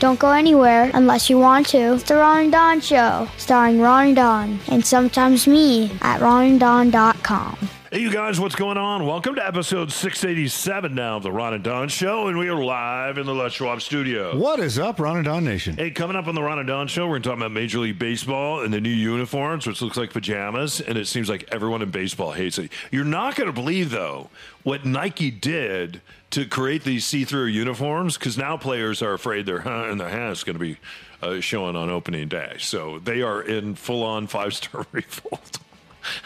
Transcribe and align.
Don't 0.00 0.18
go 0.18 0.32
anywhere 0.32 0.90
unless 0.94 1.28
you 1.28 1.38
want 1.38 1.66
to. 1.68 1.92
It's 1.92 2.04
the 2.04 2.16
Ron 2.16 2.44
and 2.44 2.52
Don 2.52 2.80
Show, 2.80 3.28
starring 3.36 3.82
Ron 3.82 4.06
and 4.06 4.16
Don, 4.16 4.58
and 4.68 4.82
sometimes 4.82 5.46
me 5.46 5.92
at 6.00 6.20
ronanddon.com. 6.20 7.58
Hey, 7.92 7.98
you 7.98 8.10
guys, 8.10 8.40
what's 8.40 8.54
going 8.54 8.78
on? 8.78 9.04
Welcome 9.04 9.34
to 9.34 9.46
episode 9.46 9.92
687 9.92 10.94
now 10.94 11.18
of 11.18 11.22
the 11.22 11.30
Ron 11.30 11.52
and 11.52 11.62
Don 11.62 11.90
Show, 11.90 12.28
and 12.28 12.38
we 12.38 12.48
are 12.48 12.64
live 12.64 13.18
in 13.18 13.26
the 13.26 13.34
Les 13.34 13.52
Schwab 13.52 13.82
studio. 13.82 14.38
What 14.38 14.58
is 14.58 14.78
up, 14.78 15.00
Ron 15.00 15.16
and 15.16 15.26
Don 15.26 15.44
Nation? 15.44 15.76
Hey, 15.76 15.90
coming 15.90 16.16
up 16.16 16.28
on 16.28 16.34
the 16.34 16.42
Ron 16.42 16.60
and 16.60 16.68
Don 16.68 16.88
Show, 16.88 17.04
we're 17.04 17.14
going 17.18 17.22
to 17.22 17.28
talk 17.28 17.36
about 17.36 17.52
Major 17.52 17.80
League 17.80 17.98
Baseball 17.98 18.62
and 18.62 18.72
the 18.72 18.80
new 18.80 18.88
uniforms, 18.88 19.66
which 19.66 19.82
looks 19.82 19.98
like 19.98 20.14
pajamas, 20.14 20.80
and 20.80 20.96
it 20.96 21.08
seems 21.08 21.28
like 21.28 21.46
everyone 21.52 21.82
in 21.82 21.90
baseball 21.90 22.32
hates 22.32 22.56
it. 22.56 22.70
You're 22.90 23.04
not 23.04 23.36
going 23.36 23.48
to 23.48 23.52
believe, 23.52 23.90
though, 23.90 24.30
what 24.62 24.86
Nike 24.86 25.30
did 25.30 26.00
to 26.30 26.46
create 26.46 26.84
these 26.84 27.04
see-through 27.04 27.46
uniforms, 27.46 28.16
because 28.16 28.38
now 28.38 28.56
players 28.56 29.02
are 29.02 29.12
afraid 29.12 29.46
their 29.46 29.60
huh 29.60 29.86
and 29.90 30.00
their 30.00 30.08
hat 30.08 30.30
is 30.30 30.44
going 30.44 30.58
to 30.58 30.60
be 30.60 30.76
uh, 31.22 31.40
showing 31.40 31.76
on 31.76 31.90
opening 31.90 32.28
day. 32.28 32.56
So 32.58 32.98
they 32.98 33.22
are 33.22 33.42
in 33.42 33.74
full-on 33.74 34.26
five-star 34.26 34.86
revolt. 34.92 35.58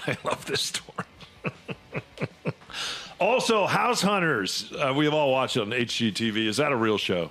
I 0.06 0.17
love 0.25 0.45
this 0.47 0.61
story. 0.61 1.06
also, 3.20 3.67
House 3.67 4.03
Hunters. 4.03 4.73
Uh, 4.73 4.92
we 4.95 5.05
have 5.06 5.14
all 5.14 5.33
watched 5.33 5.56
it 5.56 5.62
on 5.62 5.70
HGTV. 5.70 6.47
Is 6.47 6.59
that 6.59 6.73
a 6.73 6.77
real 6.77 6.98
show? 6.98 7.31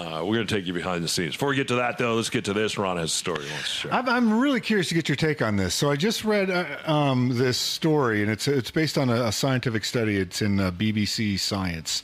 Uh, 0.00 0.24
we're 0.24 0.36
going 0.36 0.46
to 0.46 0.54
take 0.54 0.66
you 0.66 0.72
behind 0.72 1.04
the 1.04 1.08
scenes. 1.08 1.34
Before 1.34 1.50
we 1.50 1.56
get 1.56 1.68
to 1.68 1.74
that, 1.74 1.98
though, 1.98 2.14
let's 2.14 2.30
get 2.30 2.46
to 2.46 2.54
this. 2.54 2.78
Ron 2.78 2.96
has 2.96 3.10
a 3.10 3.14
story 3.14 3.44
he 3.44 3.52
wants 3.52 3.64
to 3.64 3.70
share. 3.70 3.92
I'm, 3.92 4.08
I'm 4.08 4.40
really 4.40 4.60
curious 4.60 4.88
to 4.88 4.94
get 4.94 5.10
your 5.10 5.16
take 5.16 5.42
on 5.42 5.56
this. 5.56 5.74
So 5.74 5.90
I 5.90 5.96
just 5.96 6.24
read 6.24 6.48
uh, 6.48 6.64
um, 6.86 7.36
this 7.36 7.58
story, 7.58 8.22
and 8.22 8.30
it's 8.30 8.48
it's 8.48 8.70
based 8.70 8.96
on 8.96 9.10
a, 9.10 9.24
a 9.24 9.32
scientific 9.32 9.84
study. 9.84 10.16
It's 10.16 10.40
in 10.40 10.58
uh, 10.58 10.70
BBC 10.70 11.38
Science. 11.38 12.02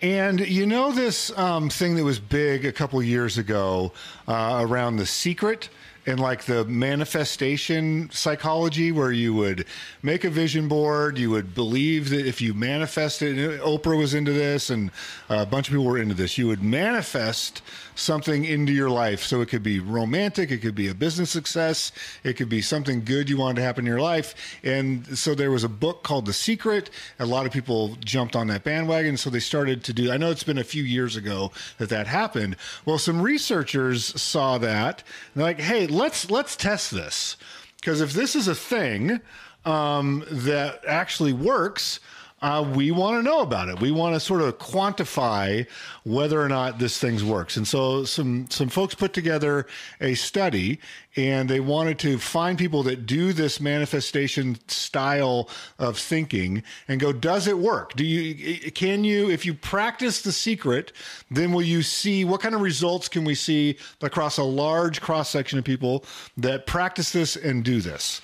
And 0.00 0.46
you 0.46 0.64
know 0.64 0.92
this 0.92 1.36
um, 1.36 1.70
thing 1.70 1.96
that 1.96 2.04
was 2.04 2.20
big 2.20 2.64
a 2.64 2.72
couple 2.72 3.02
years 3.02 3.36
ago 3.36 3.92
uh, 4.28 4.58
around 4.60 4.96
the 4.96 5.06
secret 5.06 5.70
and 6.06 6.20
like 6.20 6.44
the 6.44 6.64
manifestation 6.64 8.10
psychology 8.10 8.92
where 8.92 9.12
you 9.12 9.34
would 9.34 9.64
make 10.02 10.24
a 10.24 10.30
vision 10.30 10.68
board 10.68 11.18
you 11.18 11.30
would 11.30 11.54
believe 11.54 12.10
that 12.10 12.26
if 12.26 12.40
you 12.40 12.54
manifested 12.54 13.36
oprah 13.60 13.98
was 13.98 14.14
into 14.14 14.32
this 14.32 14.70
and 14.70 14.90
uh, 15.30 15.36
a 15.38 15.46
bunch 15.46 15.68
of 15.68 15.72
people 15.72 15.84
were 15.84 15.98
into 15.98 16.14
this 16.14 16.38
you 16.38 16.46
would 16.46 16.62
manifest 16.62 17.62
something 17.94 18.44
into 18.44 18.72
your 18.72 18.90
life. 18.90 19.22
So 19.22 19.40
it 19.40 19.48
could 19.48 19.62
be 19.62 19.80
romantic 19.80 20.50
it 20.50 20.58
could 20.58 20.74
be 20.74 20.88
a 20.88 20.94
business 20.94 21.30
success 21.30 21.92
it 22.22 22.34
could 22.34 22.48
be 22.48 22.60
something 22.60 23.04
good 23.04 23.28
you 23.28 23.36
wanted 23.36 23.56
to 23.56 23.62
happen 23.62 23.84
in 23.84 23.90
your 23.90 24.00
life. 24.00 24.34
And 24.62 25.18
so 25.18 25.34
there 25.34 25.50
was 25.50 25.64
a 25.64 25.68
book 25.68 26.02
called 26.02 26.26
the 26.26 26.32
secret. 26.32 26.90
A 27.18 27.26
lot 27.26 27.46
of 27.46 27.52
people 27.52 27.96
jumped 28.04 28.36
on 28.36 28.46
that 28.48 28.64
bandwagon 28.64 29.16
so 29.16 29.30
they 29.30 29.40
started 29.40 29.84
to 29.84 29.92
do 29.92 30.10
i 30.10 30.16
know 30.16 30.30
it's 30.30 30.42
been 30.42 30.58
a 30.58 30.64
few 30.64 30.82
years 30.82 31.16
ago 31.16 31.52
that 31.78 31.88
that 31.88 32.06
happened. 32.06 32.56
Well 32.84 32.98
some 32.98 33.22
researchers 33.22 34.20
saw 34.20 34.58
that 34.58 35.02
and 35.34 35.42
they're 35.42 35.46
like 35.46 35.60
hey 35.60 35.86
let's 35.86 36.30
let's 36.30 36.56
test 36.56 36.90
this. 36.90 37.36
Because 37.76 38.00
if 38.00 38.12
this 38.12 38.34
is 38.34 38.48
a 38.48 38.54
thing 38.54 39.20
um, 39.64 40.24
that 40.30 40.80
actually 40.86 41.32
works 41.32 42.00
uh, 42.44 42.62
we 42.62 42.90
want 42.90 43.16
to 43.16 43.22
know 43.22 43.40
about 43.40 43.70
it. 43.70 43.80
We 43.80 43.90
want 43.90 44.14
to 44.14 44.20
sort 44.20 44.42
of 44.42 44.58
quantify 44.58 45.66
whether 46.04 46.38
or 46.38 46.48
not 46.48 46.78
this 46.78 46.98
thing 46.98 47.26
works. 47.26 47.56
And 47.56 47.66
so 47.66 48.04
some 48.04 48.50
some 48.50 48.68
folks 48.68 48.94
put 48.94 49.14
together 49.14 49.66
a 49.98 50.12
study, 50.14 50.78
and 51.16 51.48
they 51.48 51.60
wanted 51.60 51.98
to 52.00 52.18
find 52.18 52.58
people 52.58 52.82
that 52.82 53.06
do 53.06 53.32
this 53.32 53.60
manifestation 53.60 54.58
style 54.68 55.48
of 55.78 55.96
thinking 55.96 56.62
and 56.86 57.00
go, 57.00 57.14
does 57.14 57.46
it 57.46 57.56
work? 57.56 57.94
Do 57.94 58.04
you 58.04 58.70
can 58.72 59.04
you 59.04 59.30
if 59.30 59.46
you 59.46 59.54
practice 59.54 60.20
the 60.20 60.32
secret, 60.32 60.92
then 61.30 61.50
will 61.50 61.62
you 61.62 61.82
see 61.82 62.26
what 62.26 62.42
kind 62.42 62.54
of 62.54 62.60
results 62.60 63.08
can 63.08 63.24
we 63.24 63.34
see 63.34 63.78
across 64.02 64.36
a 64.36 64.44
large 64.44 65.00
cross 65.00 65.30
section 65.30 65.58
of 65.58 65.64
people 65.64 66.04
that 66.36 66.66
practice 66.66 67.10
this 67.10 67.36
and 67.36 67.64
do 67.64 67.80
this? 67.80 68.20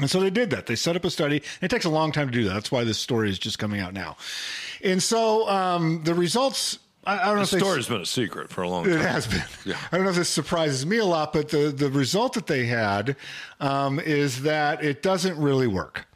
And 0.00 0.10
so 0.10 0.20
they 0.20 0.30
did 0.30 0.50
that. 0.50 0.66
They 0.66 0.76
set 0.76 0.96
up 0.96 1.04
a 1.04 1.10
study. 1.10 1.42
It 1.60 1.68
takes 1.68 1.84
a 1.84 1.90
long 1.90 2.12
time 2.12 2.26
to 2.26 2.32
do 2.32 2.44
that. 2.44 2.54
That's 2.54 2.72
why 2.72 2.84
this 2.84 2.98
story 2.98 3.30
is 3.30 3.38
just 3.38 3.58
coming 3.58 3.80
out 3.80 3.94
now. 3.94 4.16
And 4.82 5.02
so 5.02 5.48
um, 5.48 6.02
the 6.04 6.14
results. 6.14 6.78
I, 7.04 7.18
I 7.18 7.26
don't 7.26 7.36
know 7.36 7.40
the 7.44 7.58
story's 7.58 7.88
been 7.88 8.02
a 8.02 8.06
secret 8.06 8.50
for 8.50 8.62
a 8.62 8.68
long 8.68 8.84
time. 8.84 8.94
it 8.94 9.00
has 9.00 9.26
been. 9.26 9.42
Yeah. 9.64 9.78
I 9.90 9.96
don't 9.96 10.04
know 10.04 10.10
if 10.10 10.16
this 10.16 10.28
surprises 10.28 10.84
me 10.84 10.98
a 10.98 11.04
lot, 11.04 11.32
but 11.32 11.48
the, 11.48 11.68
the 11.74 11.88
result 11.88 12.34
that 12.34 12.46
they 12.46 12.66
had 12.66 13.16
um, 13.58 13.98
is 13.98 14.42
that 14.42 14.84
it 14.84 15.02
doesn't 15.02 15.38
really 15.38 15.66
work. 15.66 16.06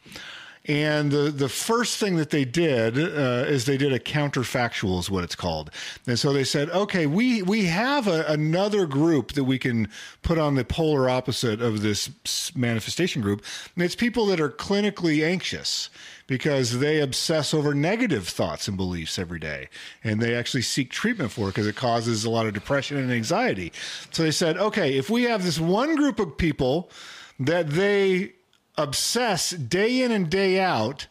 And 0.66 1.10
the, 1.10 1.30
the 1.30 1.50
first 1.50 1.98
thing 1.98 2.16
that 2.16 2.30
they 2.30 2.46
did 2.46 2.98
uh, 2.98 3.44
is 3.46 3.66
they 3.66 3.76
did 3.76 3.92
a 3.92 3.98
counterfactual, 3.98 4.98
is 4.98 5.10
what 5.10 5.22
it's 5.22 5.34
called. 5.34 5.70
And 6.06 6.18
so 6.18 6.32
they 6.32 6.44
said, 6.44 6.70
okay, 6.70 7.06
we, 7.06 7.42
we 7.42 7.66
have 7.66 8.08
a, 8.08 8.24
another 8.28 8.86
group 8.86 9.32
that 9.32 9.44
we 9.44 9.58
can 9.58 9.88
put 10.22 10.38
on 10.38 10.54
the 10.54 10.64
polar 10.64 11.10
opposite 11.10 11.60
of 11.60 11.82
this 11.82 12.10
manifestation 12.56 13.20
group. 13.20 13.44
And 13.74 13.84
it's 13.84 13.94
people 13.94 14.24
that 14.26 14.40
are 14.40 14.48
clinically 14.48 15.22
anxious 15.22 15.90
because 16.26 16.78
they 16.78 17.00
obsess 17.00 17.52
over 17.52 17.74
negative 17.74 18.26
thoughts 18.26 18.66
and 18.66 18.78
beliefs 18.78 19.18
every 19.18 19.38
day. 19.38 19.68
And 20.02 20.20
they 20.20 20.34
actually 20.34 20.62
seek 20.62 20.90
treatment 20.90 21.30
for 21.30 21.48
it 21.48 21.50
because 21.50 21.66
it 21.66 21.76
causes 21.76 22.24
a 22.24 22.30
lot 22.30 22.46
of 22.46 22.54
depression 22.54 22.96
and 22.96 23.12
anxiety. 23.12 23.70
So 24.12 24.22
they 24.22 24.30
said, 24.30 24.56
okay, 24.56 24.96
if 24.96 25.10
we 25.10 25.24
have 25.24 25.44
this 25.44 25.60
one 25.60 25.94
group 25.94 26.18
of 26.18 26.38
people 26.38 26.90
that 27.38 27.68
they 27.68 28.32
obsess 28.76 29.50
day 29.50 30.02
in 30.02 30.12
and 30.12 30.30
day 30.30 30.60
out 30.60 31.06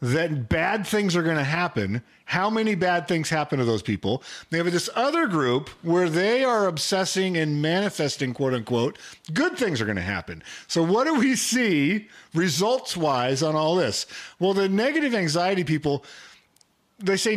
that 0.00 0.48
bad 0.48 0.86
things 0.86 1.16
are 1.16 1.22
going 1.22 1.36
to 1.36 1.44
happen. 1.44 2.02
How 2.26 2.50
many 2.50 2.74
bad 2.74 3.08
things 3.08 3.30
happen 3.30 3.58
to 3.58 3.64
those 3.64 3.82
people? 3.82 4.22
They 4.50 4.58
have 4.58 4.70
this 4.70 4.90
other 4.94 5.26
group 5.26 5.68
where 5.82 6.08
they 6.08 6.44
are 6.44 6.66
obsessing 6.66 7.36
and 7.36 7.62
manifesting, 7.62 8.34
quote 8.34 8.54
unquote, 8.54 8.98
good 9.32 9.56
things 9.56 9.80
are 9.80 9.86
going 9.86 9.96
to 9.96 10.02
happen. 10.02 10.42
So, 10.66 10.82
what 10.82 11.04
do 11.04 11.18
we 11.18 11.36
see 11.36 12.08
results 12.34 12.96
wise 12.96 13.42
on 13.42 13.56
all 13.56 13.76
this? 13.76 14.06
Well, 14.38 14.54
the 14.54 14.68
negative 14.68 15.14
anxiety 15.14 15.64
people, 15.64 16.04
they 16.98 17.16
say 17.16 17.36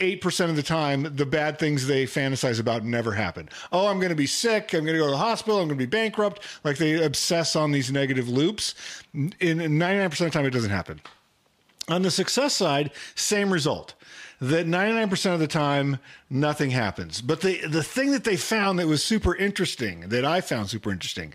99.8% 0.00 0.50
of 0.50 0.56
the 0.56 0.62
time, 0.62 1.14
the 1.16 1.26
bad 1.26 1.58
things 1.58 1.86
they 1.86 2.04
fantasize 2.04 2.60
about 2.60 2.84
never 2.84 3.12
happen. 3.12 3.48
Oh, 3.72 3.86
I'm 3.86 3.98
going 3.98 4.10
to 4.10 4.16
be 4.16 4.26
sick. 4.26 4.74
I'm 4.74 4.84
going 4.84 4.94
to 4.94 5.00
go 5.00 5.06
to 5.06 5.12
the 5.12 5.16
hospital. 5.16 5.58
I'm 5.58 5.68
going 5.68 5.78
to 5.78 5.86
be 5.86 5.90
bankrupt. 5.90 6.42
Like 6.64 6.78
they 6.78 7.02
obsess 7.04 7.56
on 7.56 7.72
these 7.72 7.90
negative 7.90 8.28
loops. 8.28 8.74
In 9.14 9.32
in 9.40 9.78
99% 9.78 10.06
of 10.06 10.18
the 10.18 10.30
time, 10.30 10.46
it 10.46 10.50
doesn't 10.50 10.70
happen. 10.70 11.00
On 11.88 12.02
the 12.02 12.10
success 12.10 12.54
side, 12.54 12.90
same 13.14 13.52
result. 13.52 13.94
That 14.40 14.66
99% 14.66 15.32
of 15.32 15.40
the 15.40 15.46
time, 15.46 15.98
nothing 16.28 16.70
happens. 16.70 17.22
But 17.22 17.40
the, 17.40 17.66
the 17.66 17.82
thing 17.82 18.10
that 18.10 18.24
they 18.24 18.36
found 18.36 18.78
that 18.78 18.86
was 18.86 19.02
super 19.02 19.34
interesting, 19.34 20.08
that 20.08 20.24
I 20.24 20.42
found 20.42 20.68
super 20.68 20.90
interesting, 20.90 21.32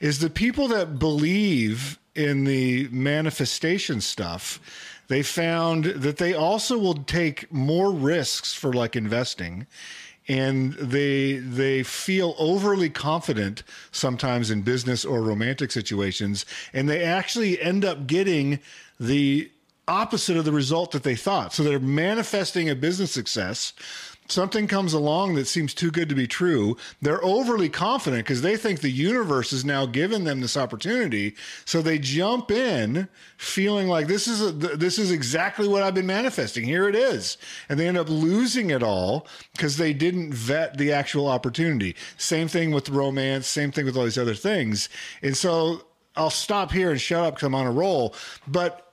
is 0.00 0.18
the 0.18 0.30
people 0.30 0.66
that 0.68 0.98
believe 0.98 1.98
in 2.16 2.44
the 2.44 2.88
manifestation 2.88 4.00
stuff, 4.00 4.58
they 5.10 5.24
found 5.24 5.86
that 5.86 6.18
they 6.18 6.32
also 6.32 6.78
will 6.78 6.94
take 6.94 7.52
more 7.52 7.90
risks 7.90 8.54
for 8.54 8.72
like 8.72 8.94
investing 8.94 9.66
and 10.28 10.74
they 10.74 11.38
they 11.38 11.82
feel 11.82 12.36
overly 12.38 12.88
confident 12.88 13.64
sometimes 13.90 14.52
in 14.52 14.62
business 14.62 15.04
or 15.04 15.20
romantic 15.20 15.72
situations 15.72 16.46
and 16.72 16.88
they 16.88 17.02
actually 17.02 17.60
end 17.60 17.84
up 17.84 18.06
getting 18.06 18.60
the 19.00 19.50
opposite 19.88 20.36
of 20.36 20.44
the 20.44 20.52
result 20.52 20.92
that 20.92 21.02
they 21.02 21.16
thought. 21.16 21.52
So 21.52 21.64
they're 21.64 21.80
manifesting 21.80 22.70
a 22.70 22.76
business 22.76 23.10
success 23.10 23.72
something 24.30 24.66
comes 24.66 24.92
along 24.92 25.34
that 25.34 25.46
seems 25.46 25.74
too 25.74 25.90
good 25.90 26.08
to 26.08 26.14
be 26.14 26.26
true 26.26 26.76
they're 27.00 27.24
overly 27.24 27.68
confident 27.68 28.24
because 28.24 28.42
they 28.42 28.56
think 28.56 28.80
the 28.80 28.90
universe 28.90 29.52
is 29.52 29.64
now 29.64 29.86
giving 29.86 30.24
them 30.24 30.40
this 30.40 30.56
opportunity. 30.56 31.34
So 31.64 31.82
they 31.82 31.98
jump 31.98 32.50
in 32.50 33.08
feeling 33.36 33.88
like 33.88 34.06
this 34.06 34.26
is 34.26 34.40
a, 34.40 34.52
th- 34.52 34.78
this 34.78 34.98
is 34.98 35.10
exactly 35.10 35.68
what 35.68 35.82
I've 35.82 35.94
been 35.94 36.06
manifesting. 36.06 36.64
Here 36.64 36.88
it 36.88 36.94
is. 36.94 37.38
And 37.68 37.78
they 37.78 37.88
end 37.88 37.98
up 37.98 38.08
losing 38.08 38.70
it 38.70 38.82
all 38.82 39.26
because 39.52 39.76
they 39.76 39.92
didn't 39.92 40.32
vet 40.32 40.76
the 40.76 40.92
actual 40.92 41.26
opportunity. 41.28 41.96
Same 42.16 42.48
thing 42.48 42.70
with 42.70 42.88
romance 42.88 43.46
same 43.46 43.72
thing 43.72 43.84
with 43.84 43.96
all 43.96 44.04
these 44.04 44.18
other 44.18 44.34
things. 44.34 44.88
And 45.22 45.36
so 45.36 45.82
I'll 46.16 46.30
stop 46.30 46.70
here 46.70 46.90
and 46.90 47.00
shut 47.00 47.24
up 47.24 47.34
because 47.34 47.46
I'm 47.46 47.54
on 47.54 47.66
a 47.66 47.72
roll. 47.72 48.14
But 48.46 48.92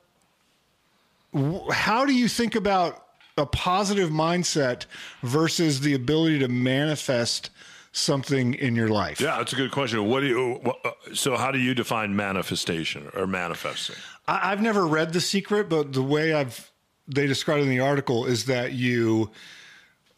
how 1.72 2.06
do 2.06 2.14
you 2.14 2.28
think 2.28 2.56
about 2.56 3.07
a 3.38 3.46
positive 3.46 4.10
mindset 4.10 4.86
versus 5.22 5.82
the 5.82 5.94
ability 5.94 6.40
to 6.40 6.48
manifest 6.48 7.50
something 7.92 8.54
in 8.56 8.76
your 8.76 8.90
life. 8.90 9.20
Yeah, 9.20 9.38
that's 9.38 9.54
a 9.54 9.56
good 9.56 9.72
question. 9.72 10.06
What 10.08 10.22
do 10.22 10.28
you? 10.28 10.74
Uh, 10.84 10.92
so, 11.14 11.38
how 11.38 11.52
do 11.52 11.60
you 11.60 11.74
define 11.74 12.16
manifestation 12.16 13.10
or 13.16 13.28
manifesting? 13.28 13.96
I, 14.28 14.52
I've 14.52 14.62
never 14.62 14.86
read 14.86 15.14
The 15.14 15.22
Secret, 15.22 15.70
but 15.70 15.94
the 15.94 16.04
way 16.04 16.34
I've 16.34 16.72
they 17.08 17.26
described 17.26 17.64
in 17.64 17.70
the 17.70 17.80
article 17.80 18.26
is 18.26 18.46
that 18.46 18.74
you 18.74 19.32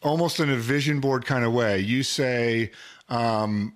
almost 0.02 0.40
in 0.40 0.50
a 0.50 0.56
vision 0.56 1.00
board 1.00 1.24
kind 1.24 1.44
of 1.44 1.52
way. 1.52 1.78
You 1.78 2.02
say, 2.02 2.72
um, 3.08 3.74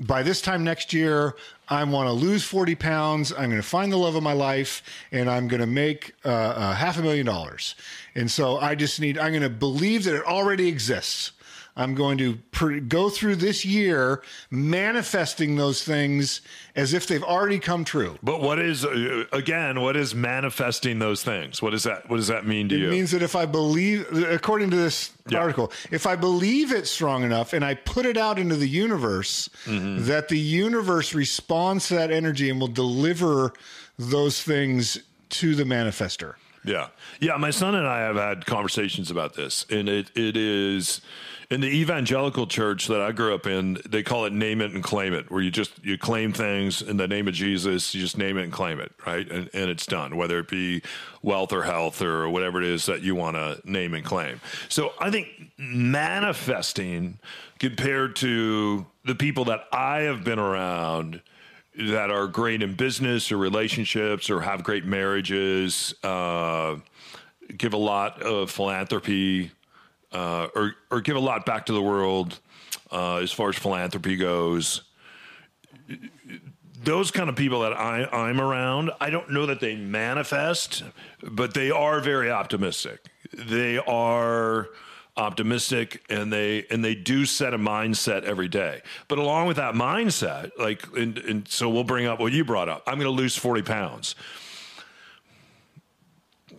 by 0.00 0.22
this 0.22 0.40
time 0.40 0.64
next 0.64 0.92
year, 0.92 1.34
I 1.68 1.82
want 1.84 2.08
to 2.08 2.12
lose 2.12 2.44
40 2.44 2.74
pounds. 2.76 3.32
I'm 3.32 3.50
going 3.50 3.56
to 3.56 3.62
find 3.62 3.92
the 3.92 3.96
love 3.96 4.14
of 4.14 4.22
my 4.22 4.32
life 4.32 4.82
and 5.10 5.28
I'm 5.28 5.48
going 5.48 5.60
to 5.60 5.66
make 5.66 6.14
uh, 6.24 6.28
uh, 6.28 6.74
half 6.74 6.98
a 6.98 7.02
million 7.02 7.26
dollars. 7.26 7.74
And 8.14 8.30
so 8.30 8.58
I 8.58 8.74
just 8.74 9.00
need, 9.00 9.18
I'm 9.18 9.32
going 9.32 9.42
to 9.42 9.50
believe 9.50 10.04
that 10.04 10.14
it 10.14 10.24
already 10.24 10.68
exists. 10.68 11.32
I'm 11.78 11.94
going 11.94 12.16
to 12.18 12.36
pr- 12.52 12.78
go 12.78 13.10
through 13.10 13.36
this 13.36 13.64
year 13.64 14.22
manifesting 14.50 15.56
those 15.56 15.84
things 15.84 16.40
as 16.74 16.92
if 16.94 17.06
they've 17.06 17.22
already 17.22 17.58
come 17.58 17.84
true. 17.84 18.18
But 18.22 18.40
what 18.40 18.58
is 18.58 18.84
uh, 18.84 19.24
again? 19.32 19.80
What 19.80 19.96
is 19.96 20.14
manifesting 20.14 20.98
those 20.98 21.22
things? 21.22 21.60
What 21.60 21.70
does 21.70 21.84
that? 21.84 22.08
What 22.08 22.16
does 22.16 22.28
that 22.28 22.46
mean 22.46 22.68
to 22.70 22.74
It 22.74 22.78
you? 22.80 22.88
It 22.88 22.90
means 22.90 23.10
that 23.10 23.22
if 23.22 23.36
I 23.36 23.46
believe, 23.46 24.06
according 24.24 24.70
to 24.70 24.76
this 24.76 25.10
Yeah. 25.28 25.38
article, 25.40 25.72
if 25.90 26.06
I 26.06 26.16
believe 26.16 26.72
it 26.72 26.86
strong 26.86 27.24
enough 27.24 27.52
and 27.52 27.64
I 27.64 27.74
put 27.74 28.06
it 28.06 28.16
out 28.16 28.38
into 28.38 28.56
the 28.56 28.68
universe, 28.68 29.48
Mm-hmm. 29.66 30.06
that 30.06 30.28
the 30.28 30.38
universe 30.38 31.14
responds 31.14 31.88
to 31.88 31.94
that 31.94 32.10
energy 32.10 32.48
and 32.50 32.60
will 32.60 32.68
deliver 32.68 33.52
those 33.98 34.42
things 34.42 34.98
to 35.28 35.54
the 35.54 35.64
manifester. 35.64 36.34
Yeah. 36.64 36.88
Yeah. 37.20 37.36
My 37.36 37.50
son 37.50 37.74
and 37.74 37.86
I 37.86 38.00
have 38.00 38.16
had 38.16 38.46
conversations 38.46 39.10
about 39.10 39.34
this. 39.34 39.64
And 39.70 39.88
it, 39.88 40.10
it 40.16 40.36
is 40.36 41.00
in 41.48 41.60
the 41.60 41.68
evangelical 41.68 42.46
church 42.46 42.88
that 42.88 43.00
I 43.00 43.12
grew 43.12 43.34
up 43.34 43.46
in, 43.46 43.78
they 43.88 44.02
call 44.02 44.24
it 44.24 44.32
name 44.32 44.60
it 44.60 44.72
and 44.72 44.82
claim 44.82 45.12
it, 45.12 45.30
where 45.30 45.40
you 45.40 45.50
just 45.50 45.84
you 45.84 45.96
claim 45.96 46.32
things 46.32 46.82
in 46.82 46.96
the 46.96 47.06
name 47.06 47.28
of 47.28 47.34
Jesus, 47.34 47.94
you 47.94 48.00
just 48.00 48.18
name 48.18 48.36
it 48.36 48.44
and 48.44 48.52
claim 48.52 48.80
it, 48.80 48.92
right? 49.06 49.30
And, 49.30 49.48
and 49.52 49.70
it's 49.70 49.86
done, 49.86 50.16
whether 50.16 50.38
it 50.40 50.48
be 50.48 50.82
wealth 51.22 51.52
or 51.52 51.62
health 51.62 52.02
or 52.02 52.28
whatever 52.28 52.60
it 52.60 52.68
is 52.68 52.86
that 52.86 53.02
you 53.02 53.14
want 53.14 53.36
to 53.36 53.60
name 53.64 53.94
and 53.94 54.04
claim. 54.04 54.40
So 54.68 54.92
I 54.98 55.10
think 55.10 55.28
manifesting 55.56 57.18
compared 57.58 58.16
to 58.16 58.86
the 59.04 59.14
people 59.14 59.44
that 59.46 59.64
I 59.72 60.00
have 60.00 60.24
been 60.24 60.38
around 60.38 61.22
that 61.78 62.10
are 62.10 62.26
great 62.26 62.62
in 62.62 62.74
business 62.74 63.30
or 63.30 63.36
relationships 63.36 64.30
or 64.30 64.40
have 64.40 64.64
great 64.64 64.84
marriages, 64.84 65.94
uh, 66.02 66.76
give 67.56 67.74
a 67.74 67.78
lot 67.78 68.22
of 68.22 68.50
philanthropy, 68.50 69.52
uh, 70.12 70.48
or 70.54 70.74
or 70.90 71.00
give 71.00 71.16
a 71.16 71.20
lot 71.20 71.46
back 71.46 71.66
to 71.66 71.72
the 71.72 71.82
world 71.82 72.40
uh, 72.90 73.16
as 73.16 73.32
far 73.32 73.48
as 73.48 73.56
philanthropy 73.56 74.16
goes. 74.16 74.82
Those 76.82 77.10
kind 77.10 77.28
of 77.28 77.36
people 77.36 77.60
that 77.60 77.72
I, 77.72 78.04
I'm 78.04 78.40
around, 78.40 78.92
I 79.00 79.10
don't 79.10 79.30
know 79.30 79.46
that 79.46 79.60
they 79.60 79.74
manifest, 79.74 80.84
but 81.22 81.54
they 81.54 81.70
are 81.70 82.00
very 82.00 82.30
optimistic. 82.30 83.00
They 83.32 83.78
are 83.78 84.68
optimistic 85.16 86.04
and 86.10 86.32
they 86.32 86.66
and 86.70 86.84
they 86.84 86.94
do 86.94 87.24
set 87.24 87.54
a 87.54 87.58
mindset 87.58 88.22
every 88.24 88.48
day. 88.48 88.82
But 89.08 89.18
along 89.18 89.48
with 89.48 89.56
that 89.56 89.74
mindset, 89.74 90.50
like 90.58 90.86
and, 90.96 91.18
and 91.18 91.48
so 91.48 91.68
we'll 91.70 91.84
bring 91.84 92.06
up 92.06 92.20
what 92.20 92.32
you 92.32 92.44
brought 92.44 92.68
up. 92.68 92.82
I'm 92.86 92.98
going 92.98 93.06
to 93.06 93.22
lose 93.22 93.36
40 93.36 93.62
pounds. 93.62 94.14